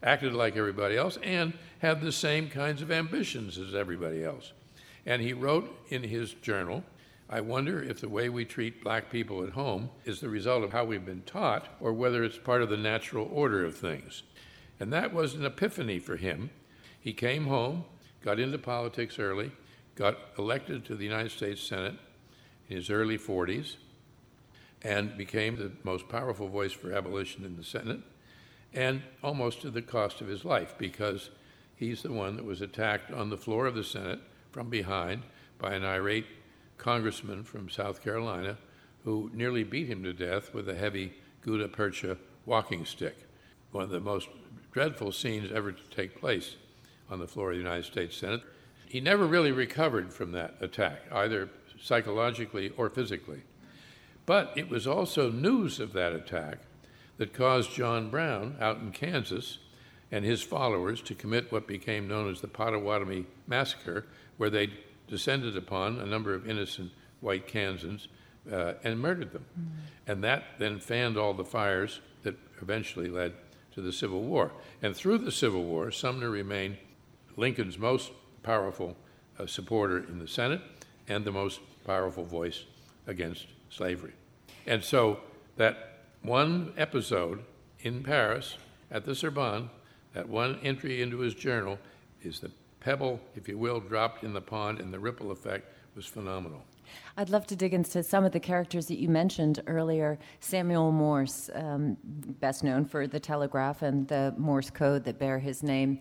[0.05, 4.53] acted like everybody else, and had the same kinds of ambitions as everybody else.
[5.07, 6.85] And he wrote in his journal,
[7.29, 10.73] I wonder if the way we treat black people at home is the result of
[10.73, 14.23] how we've been taught or whether it's part of the natural order of things.
[14.79, 16.51] And that was an epiphany for him.
[17.01, 17.85] He came home,
[18.23, 19.53] got into politics early,
[19.95, 21.95] got elected to the United States Senate
[22.69, 23.77] in his early 40s,
[24.83, 28.01] and became the most powerful voice for abolition in the Senate
[28.75, 31.31] and almost to the cost of his life because
[31.77, 35.23] he's the one that was attacked on the floor of the Senate from behind
[35.59, 36.27] by an irate
[36.77, 38.59] congressman from South Carolina
[39.05, 43.17] who nearly beat him to death with a heavy gutta percha walking stick.
[43.71, 44.29] One of the most
[44.73, 46.57] dreadful scenes ever to take place
[47.11, 48.43] on the floor of the United States Senate.
[48.89, 51.49] He never really recovered from that attack, either
[51.81, 53.43] psychologically or physically.
[54.27, 56.59] But it was also news of that attack
[57.19, 59.59] that caused John Brown out in Kansas
[60.11, 64.71] and his followers to commit what became known as the Pottawatomie Massacre, where they
[65.09, 68.09] descended upon a number of innocent white Kansans
[68.51, 69.45] uh, and murdered them.
[69.59, 69.67] Mm.
[70.07, 73.33] And that then fanned all the fires that eventually led
[73.75, 74.53] to the Civil War.
[74.83, 76.77] And through the Civil War, Sumner remained
[77.37, 78.97] Lincoln's most powerful
[79.39, 80.61] uh, supporter in the Senate
[81.09, 82.65] and the most powerful voice
[83.07, 84.13] against slavery.
[84.67, 85.21] And so
[85.57, 85.94] that
[86.25, 87.45] one episode
[87.81, 88.57] in Paris
[88.91, 89.69] at the Sorbonne,
[90.15, 91.79] that one entry into his journal,
[92.23, 96.07] is the pebble, if you will, dropped in the pond, and the ripple effect was
[96.07, 96.63] phenomenal.
[97.17, 100.19] I'd love to dig into some of the characters that you mentioned earlier.
[100.41, 105.63] Samuel Morse, um, best known for the telegraph and the Morse code that bear his
[105.63, 106.01] name.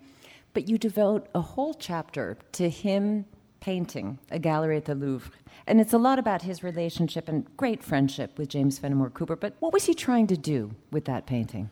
[0.54, 3.26] But you devote a whole chapter to him
[3.64, 5.32] painting a gallery at the Louvre.
[5.66, 9.38] And it's a lot about his relationship and great friendship with James Fenimore Cooper.
[9.38, 11.70] But what was he trying to do with that painting?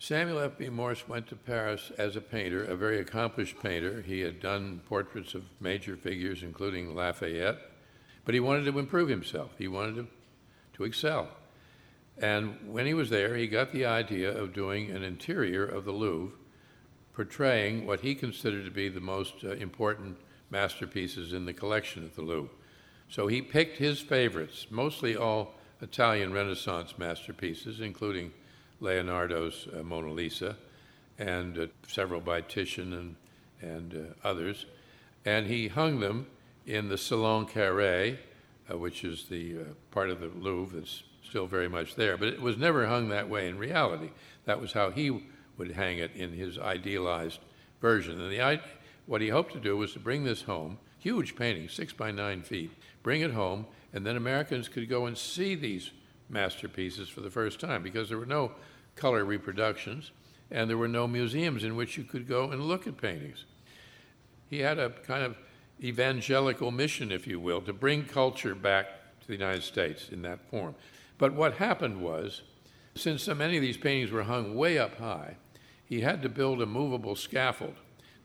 [0.00, 0.68] Samuel F.B.
[0.70, 4.02] Morse went to Paris as a painter, a very accomplished painter.
[4.02, 7.58] He had done portraits of major figures, including Lafayette,
[8.24, 9.52] but he wanted to improve himself.
[9.58, 10.06] He wanted to,
[10.74, 11.28] to excel.
[12.20, 15.92] And when he was there, he got the idea of doing an interior of the
[15.92, 16.36] Louvre,
[17.12, 20.16] portraying what he considered to be the most uh, important
[20.50, 22.50] masterpieces in the collection at the Louvre.
[23.08, 28.32] So he picked his favorites, mostly all Italian Renaissance masterpieces, including
[28.80, 30.56] Leonardo's uh, Mona Lisa,
[31.18, 33.16] and uh, several by Titian and,
[33.60, 34.66] and uh, others.
[35.24, 36.26] And he hung them
[36.66, 38.18] in the Salon Carré,
[38.70, 42.16] uh, which is the uh, part of the Louvre that's still very much there.
[42.16, 44.10] But it was never hung that way in reality.
[44.44, 45.22] That was how he
[45.56, 47.40] would hang it in his idealized
[47.80, 48.20] version.
[48.20, 48.60] And the,
[49.08, 52.42] what he hoped to do was to bring this home, huge painting, six by nine
[52.42, 52.70] feet,
[53.02, 55.90] bring it home, and then Americans could go and see these
[56.28, 58.52] masterpieces for the first time because there were no
[58.96, 60.10] color reproductions
[60.50, 63.46] and there were no museums in which you could go and look at paintings.
[64.50, 65.38] He had a kind of
[65.82, 68.88] evangelical mission, if you will, to bring culture back
[69.22, 70.74] to the United States in that form.
[71.16, 72.42] But what happened was,
[72.94, 75.36] since so many of these paintings were hung way up high,
[75.86, 77.76] he had to build a movable scaffold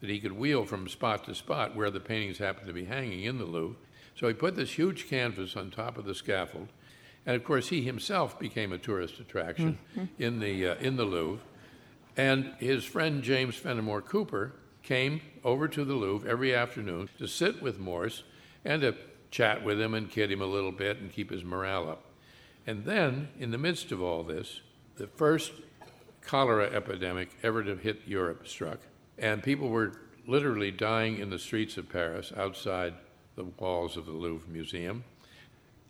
[0.04, 3.24] that he could wheel from spot to spot where the paintings happened to be hanging
[3.24, 3.78] in the Louvre.
[4.16, 6.68] So he put this huge canvas on top of the scaffold
[7.26, 10.22] and of course, he himself became a tourist attraction mm-hmm.
[10.22, 11.44] in, the, uh, in the Louvre.
[12.18, 17.62] And his friend James Fenimore Cooper came over to the Louvre every afternoon to sit
[17.62, 18.24] with Morse
[18.66, 18.96] and to
[19.32, 22.04] chat with him and kid him a little bit and keep his morale up.
[22.68, 24.62] And then, in the midst of all this,
[24.96, 25.54] the first
[26.22, 28.80] cholera epidemic ever to hit Europe struck,
[29.17, 29.93] and people were
[30.28, 32.93] literally dying in the streets of Paris outside
[33.36, 35.04] the walls of the Louvre Museum.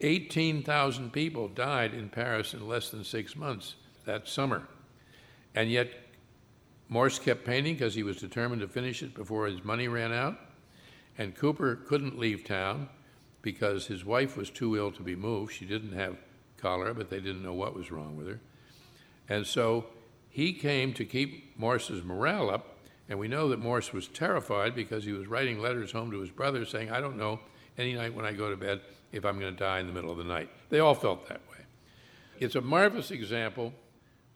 [0.01, 4.67] 18,000 people died in Paris in less than six months that summer.
[5.55, 5.89] And yet,
[6.89, 10.37] Morse kept painting because he was determined to finish it before his money ran out.
[11.17, 12.89] And Cooper couldn't leave town
[13.41, 15.53] because his wife was too ill to be moved.
[15.53, 16.17] She didn't have
[16.57, 18.39] cholera, but they didn't know what was wrong with her.
[19.29, 19.85] And so
[20.29, 22.72] he came to keep Morse's morale up.
[23.09, 26.31] And we know that Morse was terrified because he was writing letters home to his
[26.31, 27.39] brother saying, I don't know
[27.77, 30.11] any night when I go to bed if I'm going to die in the middle
[30.11, 30.49] of the night.
[30.69, 31.57] They all felt that way.
[32.39, 33.73] It's a marvelous example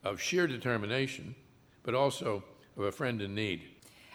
[0.03, 1.35] of sheer determination,
[1.83, 2.43] but also
[2.77, 3.63] of a friend in need.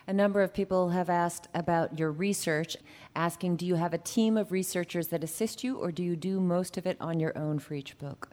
[0.06, 2.76] A number of people have asked about your research,
[3.14, 6.40] asking Do you have a team of researchers that assist you, or do you do
[6.40, 8.30] most of it on your own for each book?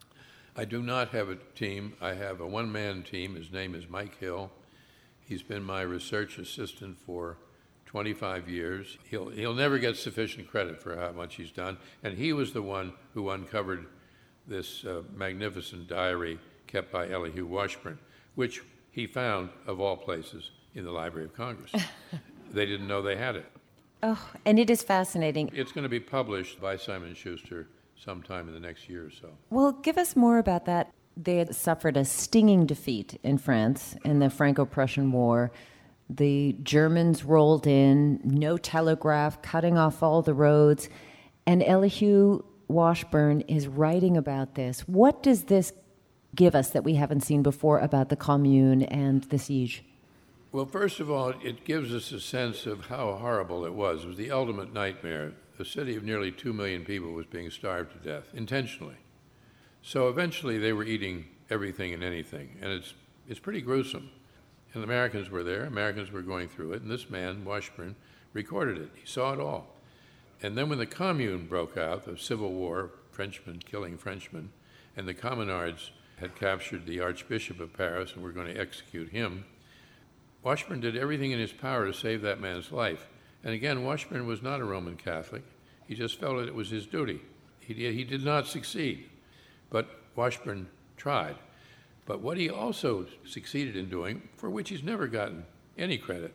[0.56, 1.94] I do not have a team.
[2.02, 3.36] I have a one man team.
[3.36, 4.52] His name is Mike Hill.
[5.30, 7.38] He's been my research assistant for
[7.86, 8.98] 25 years.
[9.04, 11.78] He'll, he'll never get sufficient credit for how much he's done.
[12.04, 13.86] And he was the one who uncovered
[14.48, 18.00] this uh, magnificent diary kept by Elihu Washburne,
[18.34, 21.74] which he found, of all places, in the Library of Congress.
[22.52, 23.46] they didn't know they had it.
[24.02, 25.52] Oh, and it is fascinating.
[25.54, 29.30] It's going to be published by Simon Schuster sometime in the next year or so.
[29.52, 30.92] Well, give us more about that.
[31.18, 35.52] They had suffered a stinging defeat in France in the Franco Prussian War.
[36.10, 40.90] The Germans rolled in, no telegraph, cutting off all the roads.
[41.46, 44.82] And Elihu Washburne is writing about this.
[44.82, 45.74] What does this
[46.36, 49.84] give us that we haven't seen before about the commune and the siege?
[50.52, 54.04] Well, first of all, it gives us a sense of how horrible it was.
[54.04, 55.34] It was the ultimate nightmare.
[55.60, 58.96] A city of nearly 2 million people was being starved to death intentionally.
[59.90, 62.94] So eventually they were eating everything and anything, and it's,
[63.28, 64.12] it's pretty gruesome.
[64.76, 67.96] And Americans were there, Americans were going through it, and this man, Washburne,
[68.32, 68.92] recorded it.
[68.94, 69.74] He saw it all.
[70.44, 74.52] And then when the Commune broke out, the Civil War, Frenchmen killing Frenchmen,
[74.96, 79.44] and the Communards had captured the Archbishop of Paris and were going to execute him.
[80.44, 83.08] Washburne did everything in his power to save that man's life.
[83.44, 85.46] And again, Washburne was not a Roman Catholic.
[85.88, 87.22] He just felt that it was his duty.
[87.60, 89.10] He did, he did not succeed,
[89.70, 90.68] but Washburne
[90.98, 91.36] tried.
[92.06, 95.46] But what he also succeeded in doing, for which he's never gotten
[95.78, 96.34] any credit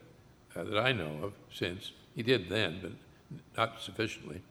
[0.55, 2.91] uh, that I know of since, he did then, but
[3.57, 4.41] not sufficiently.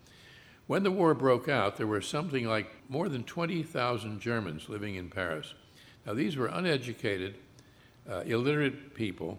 [0.66, 5.10] When the war broke out, there were something like more than 20,000 Germans living in
[5.10, 5.54] Paris.
[6.06, 7.36] Now, these were uneducated,
[8.08, 9.38] uh, illiterate people.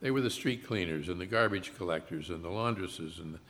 [0.00, 3.20] They were the street cleaners and the garbage collectors and the laundresses.
[3.20, 3.40] And, the,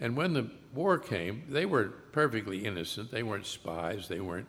[0.00, 3.10] and when the war came, they were perfectly innocent.
[3.10, 4.48] They weren't spies, they weren't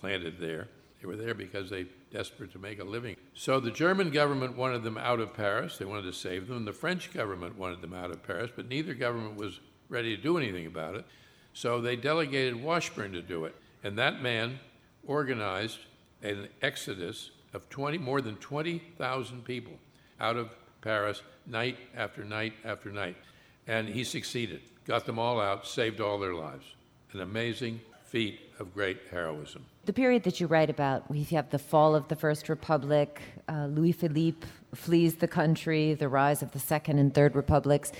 [0.00, 0.68] planted there.
[1.00, 3.16] They were there because they desperate to make a living.
[3.34, 5.78] So the German government wanted them out of Paris.
[5.78, 6.64] They wanted to save them.
[6.64, 10.36] The French government wanted them out of Paris, but neither government was ready to do
[10.38, 11.04] anything about it.
[11.52, 13.54] So they delegated Washburne to do it.
[13.84, 14.58] And that man
[15.06, 15.78] organized
[16.22, 19.74] an exodus of 20, more than 20,000 people
[20.20, 23.16] out of Paris night after night after night.
[23.66, 26.64] And he succeeded, got them all out, saved all their lives.
[27.12, 29.64] An amazing feat of great heroism.
[29.84, 33.66] The period that you write about, we have the fall of the First Republic, uh,
[33.66, 37.92] Louis Philippe flees the country, the rise of the Second and Third Republics.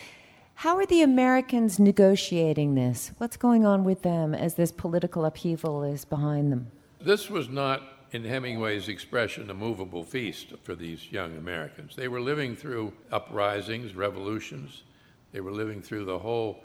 [0.54, 3.12] How are the Americans negotiating this?
[3.18, 6.72] What's going on with them as this political upheaval is behind them?
[7.00, 11.94] This was not, in Hemingway's expression, a movable feast for these young Americans.
[11.94, 14.82] They were living through uprisings, revolutions.
[15.32, 16.64] They were living through the whole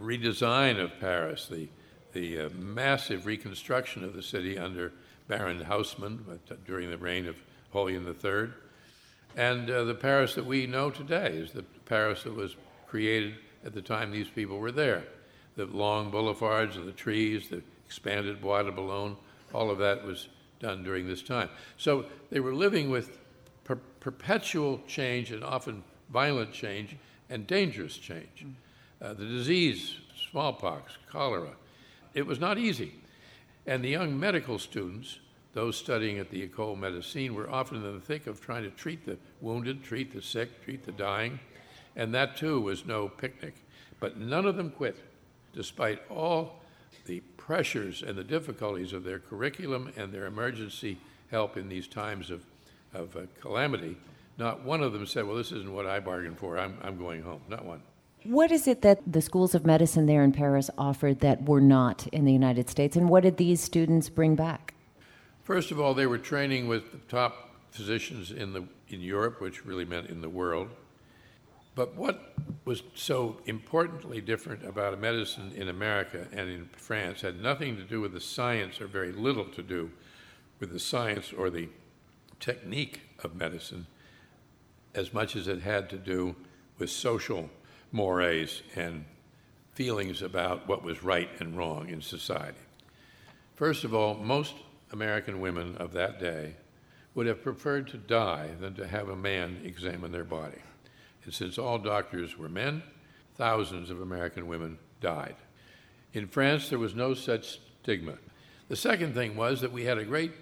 [0.00, 1.68] redesign of Paris, the,
[2.16, 4.90] the uh, massive reconstruction of the city under
[5.28, 7.36] Baron Haussmann uh, during the reign of
[7.66, 8.48] Napoleon III.
[9.36, 12.56] And uh, the Paris that we know today is the Paris that was
[12.86, 13.34] created
[13.66, 15.04] at the time these people were there.
[15.56, 19.18] The long boulevards and the trees, the expanded Bois de Boulogne,
[19.52, 21.50] all of that was done during this time.
[21.76, 23.18] So they were living with
[23.64, 26.96] per- perpetual change and often violent change
[27.28, 28.46] and dangerous change.
[29.02, 29.96] Uh, the disease,
[30.30, 31.52] smallpox, cholera,
[32.16, 32.94] it was not easy.
[33.66, 35.18] And the young medical students,
[35.52, 39.04] those studying at the École Médecine, were often in the thick of trying to treat
[39.04, 41.38] the wounded, treat the sick, treat the dying.
[41.94, 43.54] And that too was no picnic.
[44.00, 44.96] But none of them quit,
[45.52, 46.62] despite all
[47.04, 50.96] the pressures and the difficulties of their curriculum and their emergency
[51.30, 52.42] help in these times of,
[52.94, 53.96] of uh, calamity.
[54.38, 56.58] Not one of them said, Well, this isn't what I bargained for.
[56.58, 57.42] I'm, I'm going home.
[57.48, 57.82] Not one.
[58.28, 62.08] What is it that the schools of medicine there in Paris offered that were not
[62.08, 62.96] in the United States?
[62.96, 64.74] And what did these students bring back?
[65.44, 69.64] First of all, they were training with the top physicians in, the, in Europe, which
[69.64, 70.70] really meant in the world.
[71.76, 77.76] But what was so importantly different about medicine in America and in France had nothing
[77.76, 79.92] to do with the science, or very little to do
[80.58, 81.68] with the science or the
[82.40, 83.86] technique of medicine,
[84.96, 86.34] as much as it had to do
[86.76, 87.50] with social
[87.92, 89.04] mores and
[89.74, 92.58] feelings about what was right and wrong in society.
[93.54, 94.54] First of all, most
[94.92, 96.54] American women of that day
[97.14, 100.62] would have preferred to die than to have a man examine their body.
[101.24, 102.82] And since all doctors were men,
[103.36, 105.36] thousands of American women died.
[106.12, 108.14] In France, there was no such stigma.
[108.68, 110.32] The second thing was that we had a great,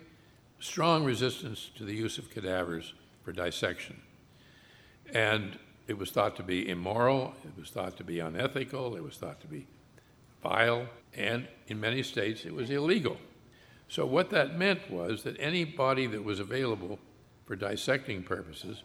[0.61, 4.01] strong resistance to the use of cadavers for dissection.
[5.13, 9.17] And it was thought to be immoral, it was thought to be unethical, it was
[9.17, 9.67] thought to be
[10.43, 13.19] vile, and in many states it was illegal.
[13.89, 16.99] So, what that meant was that any body that was available
[17.45, 18.83] for dissecting purposes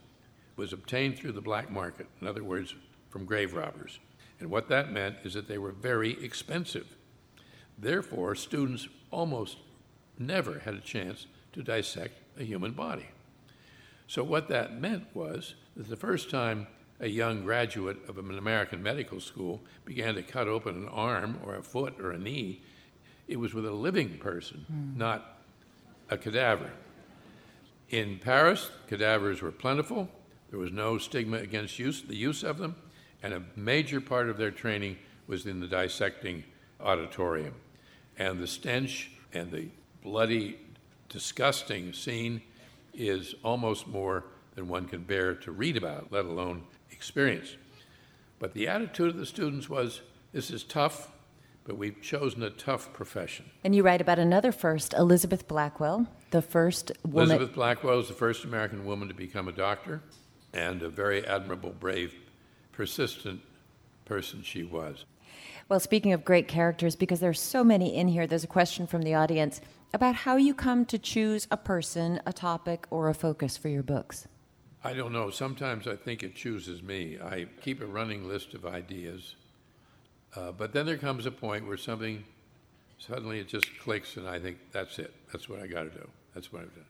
[0.56, 2.76] was obtained through the black market, in other words,
[3.10, 4.00] from grave robbers.
[4.40, 6.96] And what that meant is that they were very expensive.
[7.78, 9.58] Therefore, students almost
[10.18, 13.08] never had a chance to dissect a human body.
[14.08, 16.68] So, what that meant was that the first time
[17.00, 21.56] a young graduate of an American medical school began to cut open an arm or
[21.56, 22.62] a foot or a knee,
[23.28, 24.98] it was with a living person, mm.
[24.98, 25.40] not
[26.10, 26.72] a cadaver.
[27.90, 30.10] In Paris, cadavers were plentiful.
[30.50, 32.76] There was no stigma against use, the use of them,
[33.24, 34.98] and a major part of their training
[35.28, 36.44] was in the dissecting
[36.80, 37.54] auditorium.
[38.18, 39.70] And the stench and the
[40.04, 40.60] bloody,
[41.08, 42.42] disgusting scene
[42.94, 44.26] is almost more
[44.60, 47.56] than one can bear to read about, let alone experience.
[48.40, 50.02] But the attitude of the students was
[50.34, 51.10] this is tough,
[51.64, 53.50] but we've chosen a tough profession.
[53.64, 57.32] And you write about another first, Elizabeth Blackwell, the first woman.
[57.32, 60.02] Elizabeth Blackwell was the first American woman to become a doctor
[60.54, 62.14] and a very admirable, brave,
[62.74, 63.42] persistent
[64.04, 65.06] person she was.
[65.70, 69.04] Well, speaking of great characters, because there's so many in here, there's a question from
[69.04, 69.62] the audience
[69.94, 73.84] about how you come to choose a person, a topic, or a focus for your
[73.84, 74.28] books.
[74.84, 75.30] I don't know.
[75.30, 77.18] Sometimes I think it chooses me.
[77.22, 79.36] I keep a running list of ideas,
[80.36, 82.24] uh, but then there comes a point where something
[82.98, 85.14] suddenly it just clicks, and I think that's it.
[85.32, 86.08] That's what I got to do.
[86.34, 86.86] That's what I've done.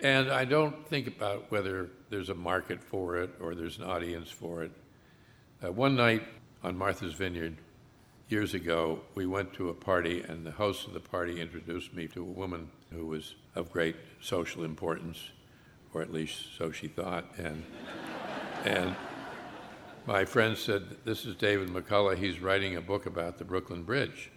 [0.00, 4.30] And I don't think about whether there's a market for it or there's an audience
[4.30, 4.70] for it.
[5.64, 6.22] Uh, one night
[6.62, 7.56] on Martha's Vineyard,
[8.28, 12.06] years ago, we went to a party, and the host of the party introduced me
[12.08, 15.30] to a woman who was of great social importance,
[15.94, 17.24] or at least so she thought.
[17.38, 17.64] And,
[18.64, 18.94] and
[20.06, 22.16] my friend said, This is David McCullough.
[22.16, 24.30] He's writing a book about the Brooklyn Bridge.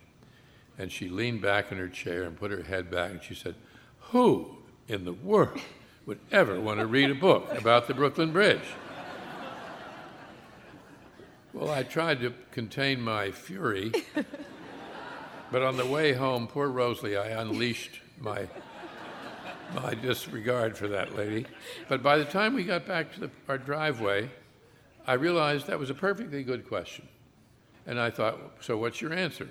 [0.77, 3.55] And she leaned back in her chair and put her head back, and she said,
[4.11, 5.59] Who in the world
[6.05, 8.65] would ever want to read a book about the Brooklyn Bridge?
[11.53, 13.91] Well, I tried to contain my fury,
[15.51, 18.47] but on the way home, poor Rosalie, I unleashed my,
[19.75, 21.45] my disregard for that lady.
[21.87, 24.29] But by the time we got back to the, our driveway,
[25.07, 27.07] I realized that was a perfectly good question.
[27.87, 29.49] And I thought, so what's your answer?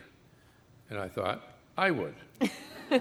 [0.88, 1.42] And I thought,
[1.76, 2.14] I would.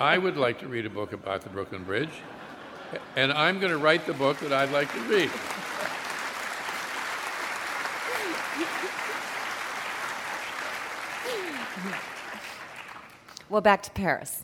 [0.00, 2.10] I would like to read a book about the Brooklyn Bridge,
[3.16, 5.30] and I'm going to write the book that I'd like to read.
[13.48, 14.42] Well, back to Paris.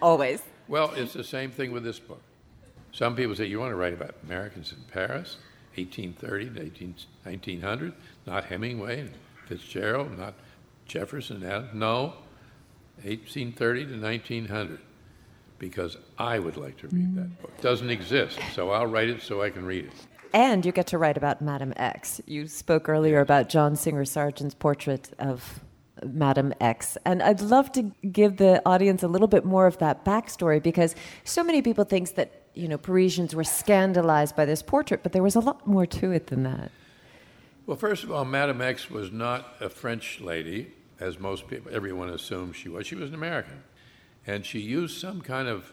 [0.00, 0.42] Always.
[0.68, 2.22] Well, it's the same thing with this book.
[2.92, 5.36] Some people say, you want to write about Americans in Paris,
[5.76, 6.94] 1830 to 18,
[7.24, 7.92] 1900,
[8.26, 9.10] not Hemingway and
[9.46, 10.34] Fitzgerald, not
[10.86, 11.44] Jefferson.
[11.44, 11.74] Adams.
[11.74, 12.14] No,
[13.02, 14.78] 1830 to 1900,
[15.58, 17.52] because I would like to read that book.
[17.58, 19.92] It doesn't exist, so I'll write it so I can read it.
[20.32, 22.20] And you get to write about Madame X.
[22.26, 25.60] You spoke earlier about John Singer Sargent's portrait of
[26.04, 26.98] Madame X.
[27.04, 30.94] And I'd love to give the audience a little bit more of that backstory because
[31.24, 35.22] so many people think that, you know, Parisians were scandalized by this portrait, but there
[35.22, 36.70] was a lot more to it than that.
[37.66, 42.10] Well, first of all, Madame X was not a French lady, as most people, everyone
[42.10, 42.86] assumes she was.
[42.86, 43.62] She was an American.
[44.26, 45.72] And she used some kind of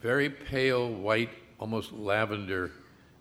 [0.00, 2.70] very pale white, almost lavender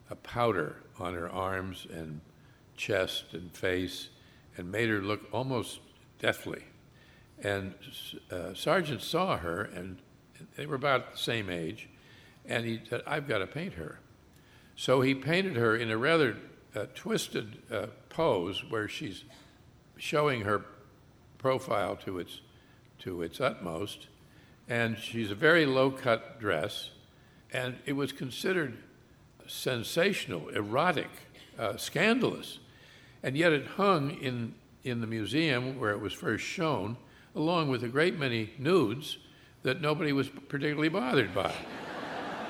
[0.10, 2.22] uh, powder on her arms and
[2.76, 4.10] chest and face
[4.58, 5.80] and made her look almost
[6.24, 6.64] deathly.
[7.44, 7.74] And
[8.32, 9.98] uh, Sargent saw her, and
[10.56, 11.90] they were about the same age,
[12.46, 14.00] and he said, I've got to paint her.
[14.78, 16.38] So he painted her in a rather
[16.74, 19.26] uh, twisted uh, pose where she's
[19.98, 20.64] showing her
[21.40, 22.40] profile to its,
[23.00, 24.08] to its utmost,
[24.70, 26.92] and she's a very low cut dress,
[27.52, 28.78] and it was considered
[29.46, 31.10] sensational, erotic,
[31.60, 32.60] uh, scandalous,
[33.22, 36.98] and yet it hung in in the museum where it was first shown,
[37.36, 39.18] along with a great many nudes
[39.64, 41.54] that nobody was particularly bothered by.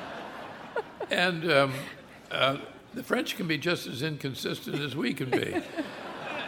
[1.09, 1.73] and um,
[2.31, 2.57] uh,
[2.93, 5.55] the French can be just as inconsistent as we can be.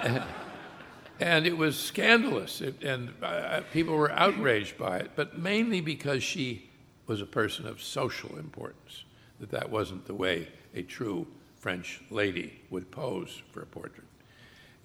[1.20, 6.24] and, it was scandalous, it, and uh, people were outraged by it, but mainly because
[6.24, 6.70] she
[7.08, 9.04] was a person of social importance,
[9.40, 11.28] that that wasn't the way a true
[11.60, 14.06] French lady would pose for a portrait.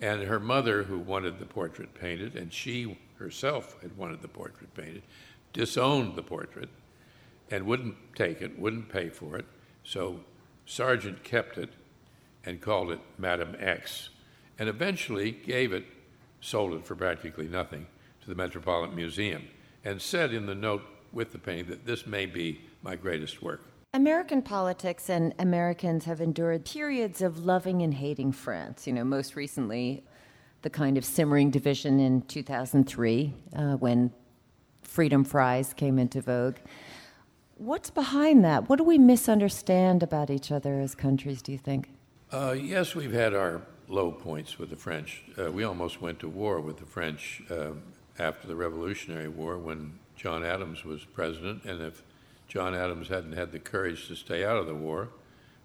[0.01, 4.73] And her mother, who wanted the portrait painted, and she herself had wanted the portrait
[4.75, 5.03] painted,
[5.53, 6.71] disowned the portrait
[7.51, 9.45] and wouldn't take it, wouldn't pay for it.
[9.85, 10.21] So
[10.65, 11.71] Sargent kept it
[12.45, 14.09] and called it Madame X,
[14.59, 15.85] and eventually gave it,
[16.41, 17.87] sold it for practically nothing,
[18.23, 19.49] to the Metropolitan Museum,
[19.85, 20.83] and said in the note
[21.13, 23.63] with the painting that this may be my greatest work.
[23.93, 28.87] American politics and Americans have endured periods of loving and hating France.
[28.87, 30.05] You know, most recently,
[30.63, 34.13] the kind of simmering division in 2003 uh, when
[34.83, 36.59] freedom fries came into vogue.
[37.57, 38.69] What's behind that?
[38.69, 41.91] What do we misunderstand about each other as countries, do you think?
[42.31, 45.25] Uh, yes, we've had our low points with the French.
[45.37, 47.73] Uh, we almost went to war with the French uh,
[48.21, 52.05] after the Revolutionary War when John Adams was president, and if
[52.51, 55.11] John Adams hadn't had the courage to stay out of the war,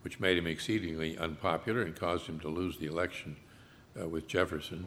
[0.04, 3.38] which made him exceedingly unpopular and caused him to lose the election
[4.00, 4.86] uh, with Jefferson,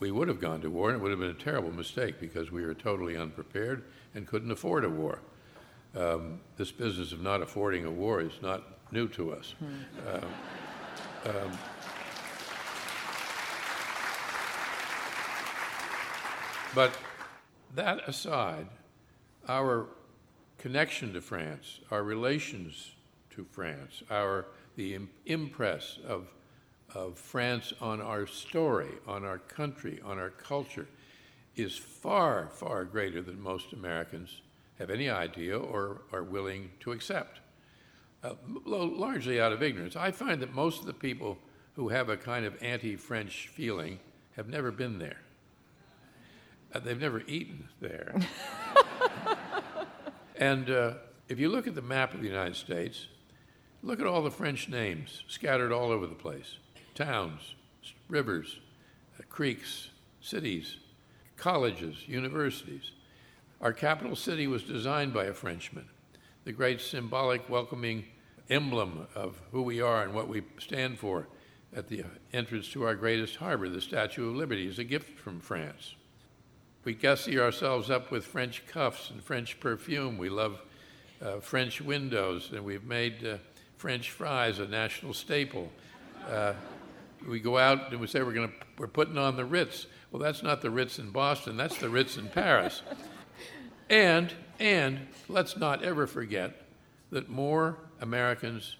[0.00, 2.50] we would have gone to war, and it would have been a terrible mistake because
[2.50, 5.20] we were totally unprepared and couldn't afford a war.
[5.96, 9.54] Um, this business of not affording a war is not new to us.
[9.60, 10.08] Hmm.
[10.08, 11.58] Um, um,
[16.74, 16.92] but
[17.76, 18.66] that aside,
[19.48, 19.86] our
[20.60, 22.92] connection to France, our relations
[23.30, 24.46] to France, our,
[24.76, 26.28] the impress of
[26.94, 30.86] of France on our story, on our country, on our culture
[31.56, 34.40] is far, far greater than most Americans
[34.78, 37.40] have any idea or are willing to accept,
[38.24, 38.34] uh,
[38.64, 39.96] largely out of ignorance.
[39.96, 41.38] I find that most of the people
[41.74, 43.98] who have a kind of anti French feeling
[44.36, 45.20] have never been there.
[46.72, 48.14] Uh, they've never eaten there.
[50.40, 50.94] and uh,
[51.28, 53.06] if you look at the map of the United States,
[53.82, 56.56] look at all the French names scattered all over the place
[56.94, 57.54] towns,
[58.08, 58.58] rivers,
[59.18, 60.78] uh, creeks, cities,
[61.36, 62.90] colleges, universities.
[63.60, 65.86] Our capital city was designed by a Frenchman,
[66.44, 68.06] the great symbolic welcoming
[68.48, 71.28] emblem of who we are and what we stand for
[71.76, 75.38] at the entrance to our greatest harbor, the Statue of Liberty, is a gift from
[75.38, 75.94] France.
[76.82, 80.16] We gussy ourselves up with French cuffs and French perfume.
[80.16, 80.62] We love
[81.20, 83.36] uh, French windows, and we've made uh,
[83.76, 85.68] French fries a national staple.
[86.26, 86.54] Uh,
[87.28, 89.86] we go out and we say we're going to we're putting on the Ritz.
[90.10, 91.58] Well, that's not the Ritz in Boston.
[91.58, 92.80] That's the Ritz in Paris.
[93.90, 96.62] and and let's not ever forget
[97.10, 98.76] that more Americans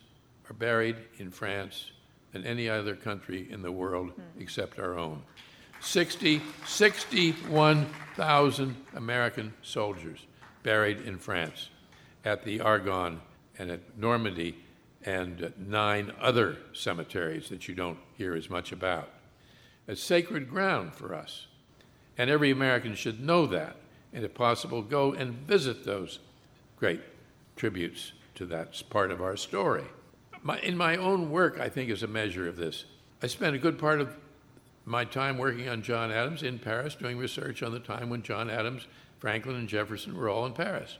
[0.48, 1.90] are buried in France
[2.32, 5.22] than any other country in the world except our own.
[5.80, 10.26] 60, 61,000 American soldiers
[10.62, 11.70] buried in France
[12.24, 13.20] at the Argonne
[13.58, 14.56] and at Normandy
[15.04, 19.08] and nine other cemeteries that you don't hear as much about.
[19.88, 21.46] It's sacred ground for us.
[22.18, 23.76] And every American should know that,
[24.12, 26.18] and if possible, go and visit those
[26.76, 27.00] great
[27.56, 29.84] tributes to that part of our story.
[30.42, 32.84] My, in my own work, I think, is a measure of this.
[33.22, 34.16] I spent a good part of
[34.90, 38.50] my time working on John Adams in Paris, doing research on the time when John
[38.50, 38.88] Adams,
[39.20, 40.98] Franklin, and Jefferson were all in Paris.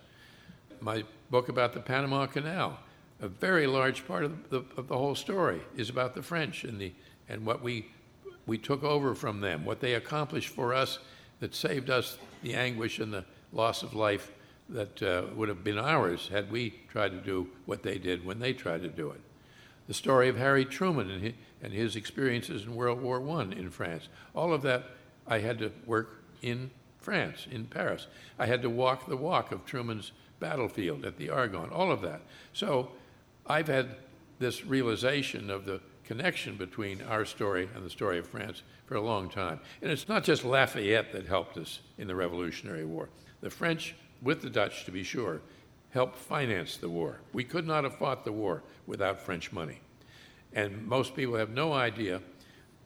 [0.80, 2.78] My book about the Panama Canal,
[3.20, 6.80] a very large part of the, of the whole story, is about the French and,
[6.80, 6.93] the,
[7.28, 7.86] and what we,
[8.47, 11.01] we took over from them, what they accomplished for us
[11.41, 14.30] that saved us the anguish and the loss of life
[14.68, 18.38] that uh, would have been ours had we tried to do what they did when
[18.38, 19.20] they tried to do it.
[19.88, 24.09] The story of Harry Truman and and his experiences in World War I in France.
[24.35, 24.85] All of that
[25.27, 28.07] I had to work in France, in Paris.
[28.39, 32.23] I had to walk the walk of Truman's battlefield at the Argonne, all of that.
[32.53, 32.91] So
[33.47, 33.97] I've had
[34.39, 39.01] this realization of the connection between our story and the story of France for a
[39.01, 39.61] long time.
[39.81, 43.09] And it's not just Lafayette that helped us in the Revolutionary War.
[43.43, 45.41] The French, with the Dutch to be sure,
[45.91, 47.21] helped finance the war.
[47.33, 49.81] We could not have fought the war without French money.
[50.55, 52.21] And most people have no idea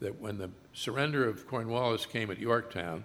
[0.00, 3.04] that when the surrender of Cornwallis came at Yorktown,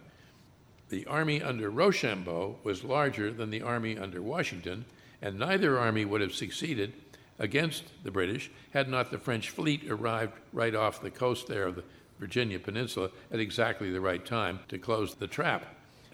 [0.90, 4.86] the army under Rochambeau was larger than the army under Washington,
[5.22, 6.94] and neither army would have succeeded
[7.38, 11.76] against the British had not the French fleet arrived right off the coast there of
[11.76, 11.84] the
[12.20, 15.66] Virginia Peninsula at exactly the right time to close the trap.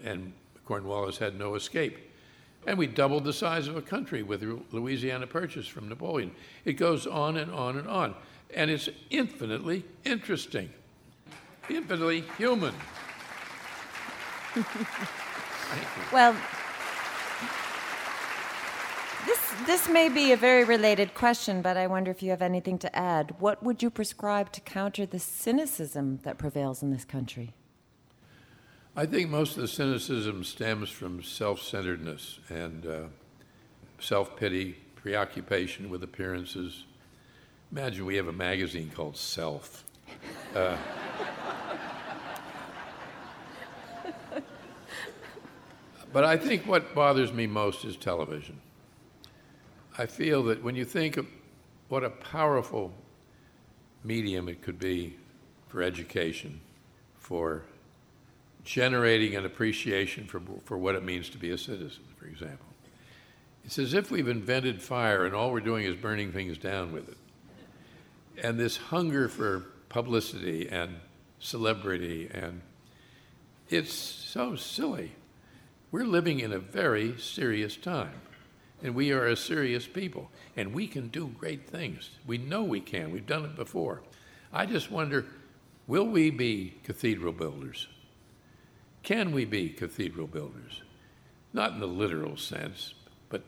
[0.04, 0.32] And
[0.64, 1.98] Cornwallis had no escape.
[2.66, 6.32] And we doubled the size of a country with the Louisiana Purchase from Napoleon.
[6.64, 8.14] It goes on and on and on.
[8.54, 10.70] And it's infinitely interesting,
[11.68, 12.74] infinitely human.
[16.12, 16.34] well,
[19.26, 22.78] this, this may be a very related question, but I wonder if you have anything
[22.78, 23.34] to add.
[23.38, 27.52] What would you prescribe to counter the cynicism that prevails in this country?
[28.98, 33.00] I think most of the cynicism stems from self centeredness and uh,
[33.98, 36.84] self pity, preoccupation with appearances.
[37.76, 39.84] Imagine we have a magazine called Self.
[40.54, 40.78] Uh,
[46.10, 48.58] but I think what bothers me most is television.
[49.98, 51.26] I feel that when you think of
[51.90, 52.94] what a powerful
[54.02, 55.18] medium it could be
[55.68, 56.62] for education,
[57.18, 57.64] for
[58.64, 62.68] generating an appreciation for, for what it means to be a citizen, for example.
[63.66, 67.10] It's as if we've invented fire and all we're doing is burning things down with
[67.10, 67.18] it.
[68.42, 70.96] And this hunger for publicity and
[71.38, 72.60] celebrity, and
[73.68, 75.12] it's so silly.
[75.90, 78.20] We're living in a very serious time.
[78.82, 80.30] And we are a serious people.
[80.56, 82.10] And we can do great things.
[82.26, 83.10] We know we can.
[83.10, 84.02] We've done it before.
[84.52, 85.24] I just wonder
[85.86, 87.86] will we be cathedral builders?
[89.02, 90.82] Can we be cathedral builders?
[91.52, 92.94] Not in the literal sense,
[93.28, 93.42] but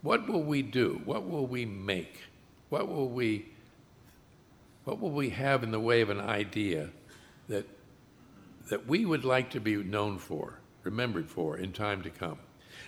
[0.00, 1.02] what will we do?
[1.04, 2.20] What will we make?
[2.68, 3.46] What will we
[4.84, 6.90] what will we have in the way of an idea
[7.48, 7.66] that
[8.70, 12.38] that we would like to be known for, remembered for in time to come?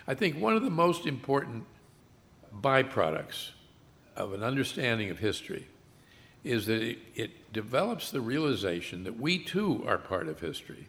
[0.07, 1.65] I think one of the most important
[2.61, 3.51] byproducts
[4.17, 5.67] of an understanding of history
[6.43, 10.89] is that it, it develops the realization that we too are part of history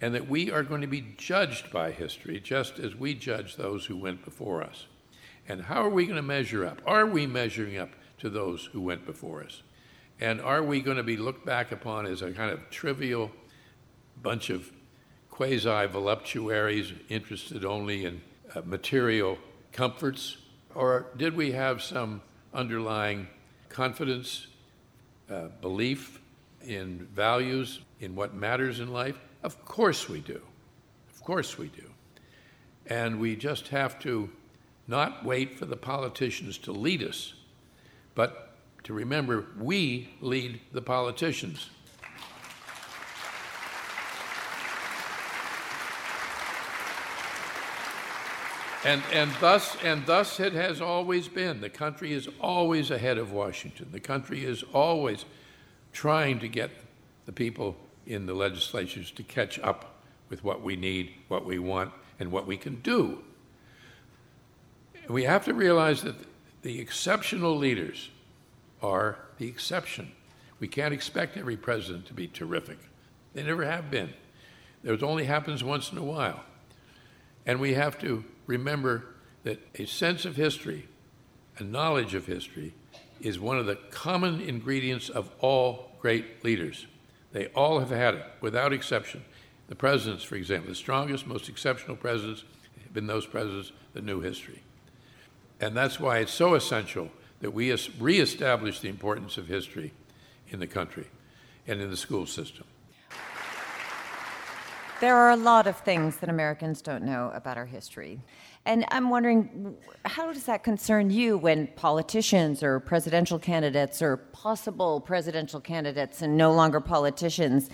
[0.00, 3.86] and that we are going to be judged by history just as we judge those
[3.86, 4.86] who went before us.
[5.48, 6.80] And how are we going to measure up?
[6.86, 9.62] Are we measuring up to those who went before us?
[10.20, 13.30] And are we going to be looked back upon as a kind of trivial
[14.22, 14.70] bunch of
[15.30, 18.20] quasi voluptuaries interested only in
[18.54, 19.38] uh, material
[19.72, 20.36] comforts?
[20.74, 22.20] Or did we have some
[22.52, 23.28] underlying
[23.70, 24.46] confidence,
[25.30, 26.20] uh, belief
[26.66, 29.16] in values, in what matters in life?
[29.42, 30.42] Of course we do.
[31.14, 31.88] Of course we do.
[32.86, 34.28] And we just have to
[34.86, 37.34] not wait for the politicians to lead us,
[38.14, 38.49] but
[38.84, 41.70] to remember we lead the politicians.
[48.82, 51.60] And, and, thus, and thus it has always been.
[51.60, 53.88] The country is always ahead of Washington.
[53.92, 55.26] The country is always
[55.92, 56.70] trying to get
[57.26, 57.76] the people
[58.06, 62.46] in the legislatures to catch up with what we need, what we want, and what
[62.46, 63.18] we can do.
[65.08, 66.16] We have to realize that
[66.62, 68.10] the exceptional leaders
[68.82, 70.12] are the exception.
[70.58, 72.78] We can't expect every president to be terrific.
[73.34, 74.12] They never have been.
[74.84, 76.44] It only happens once in a while.
[77.46, 79.04] And we have to remember
[79.44, 80.88] that a sense of history,
[81.58, 82.74] a knowledge of history,
[83.20, 86.86] is one of the common ingredients of all great leaders.
[87.32, 89.24] They all have had it, without exception.
[89.68, 92.44] The presidents, for example, the strongest, most exceptional presidents
[92.82, 94.62] have been those presidents that knew history.
[95.60, 97.10] And that's why it's so essential
[97.40, 99.92] that we reestablish the importance of history
[100.48, 101.06] in the country
[101.66, 102.64] and in the school system.
[105.00, 108.20] There are a lot of things that Americans don't know about our history.
[108.66, 109.74] And I'm wondering,
[110.04, 116.36] how does that concern you when politicians or presidential candidates or possible presidential candidates and
[116.36, 117.70] no longer politicians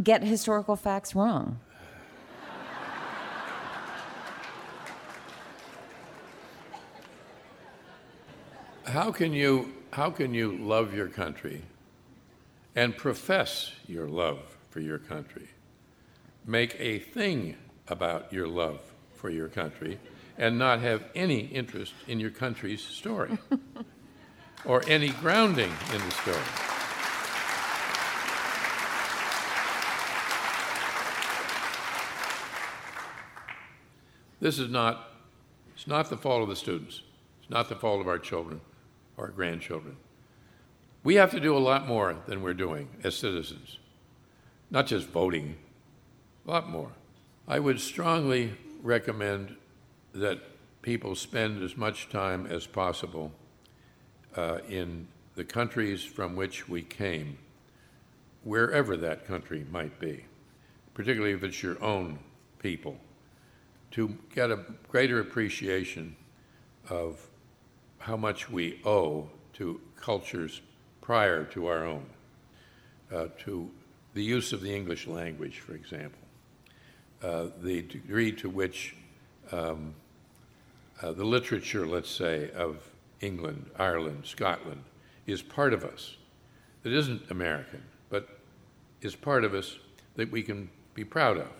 [0.00, 1.58] get historical facts wrong?
[8.94, 11.64] How can you, how can you love your country
[12.76, 14.38] and profess your love
[14.70, 15.48] for your country
[16.46, 17.56] make a thing
[17.88, 18.78] about your love
[19.16, 19.98] for your country
[20.38, 23.36] and not have any interest in your country's story
[24.64, 26.36] or any grounding in the story.
[34.40, 35.14] This is not,
[35.74, 37.02] it's not the fault of the students.
[37.40, 38.60] It's not the fault of our children
[39.18, 39.96] our grandchildren.
[41.02, 43.78] We have to do a lot more than we're doing as citizens,
[44.70, 45.56] not just voting
[46.46, 46.92] a lot more.
[47.46, 49.56] I would strongly recommend
[50.14, 50.40] that
[50.82, 53.32] people spend as much time as possible
[54.36, 57.38] uh, in the countries from which we came,
[58.44, 60.24] wherever that country might be,
[60.94, 62.18] particularly if it's your own
[62.58, 62.96] people,
[63.90, 66.16] to get a greater appreciation
[66.88, 67.28] of
[68.04, 70.60] how much we owe to cultures
[71.00, 72.04] prior to our own,
[73.10, 73.70] uh, to
[74.12, 76.18] the use of the English language, for example.
[77.22, 78.94] Uh, the degree to which
[79.52, 79.94] um,
[81.00, 82.86] uh, the literature, let's say, of
[83.22, 84.84] England, Ireland, Scotland
[85.26, 86.18] is part of us.
[86.84, 88.28] It isn't American, but
[89.00, 89.78] is part of us
[90.16, 91.50] that we can be proud of.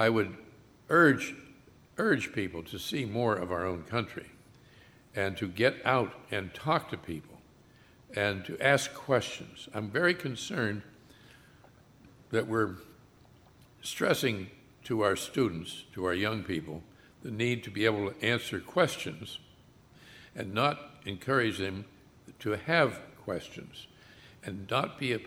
[0.00, 0.36] I would
[0.88, 1.36] urge,
[1.96, 4.26] urge people to see more of our own country
[5.18, 7.40] and to get out and talk to people
[8.14, 9.68] and to ask questions.
[9.74, 10.82] I'm very concerned
[12.30, 12.76] that we're
[13.82, 14.46] stressing
[14.84, 16.84] to our students, to our young people,
[17.24, 19.40] the need to be able to answer questions
[20.36, 21.84] and not encourage them
[22.38, 23.88] to have questions
[24.44, 25.18] and not be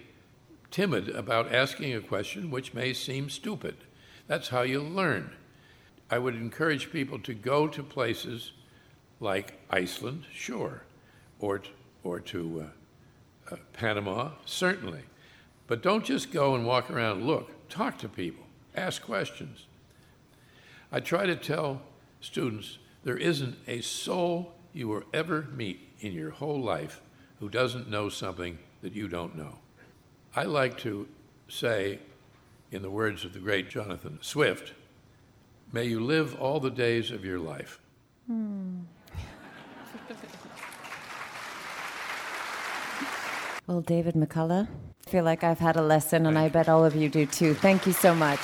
[0.72, 3.76] timid about asking a question which may seem stupid.
[4.28, 5.32] That's how you learn.
[6.10, 8.54] I would encourage people to go to places
[9.22, 10.82] like Iceland, sure,
[11.40, 11.62] or,
[12.04, 12.66] or to
[13.50, 15.04] uh, uh, Panama, certainly.
[15.68, 17.70] But don't just go and walk around and look.
[17.70, 18.44] Talk to people.
[18.76, 19.66] Ask questions.
[20.92, 21.82] I try to tell
[22.20, 27.00] students there isn't a soul you will ever meet in your whole life
[27.40, 29.60] who doesn't know something that you don't know.
[30.36, 31.08] I like to
[31.48, 32.00] say,
[32.72, 34.74] in the words of the great Jonathan Swift,
[35.72, 37.80] may you live all the days of your life.
[38.28, 38.80] Hmm.
[43.68, 46.96] well, David McCullough, I feel like I've had a lesson, and I bet all of
[46.96, 47.54] you do too.
[47.54, 48.40] Thank you so much.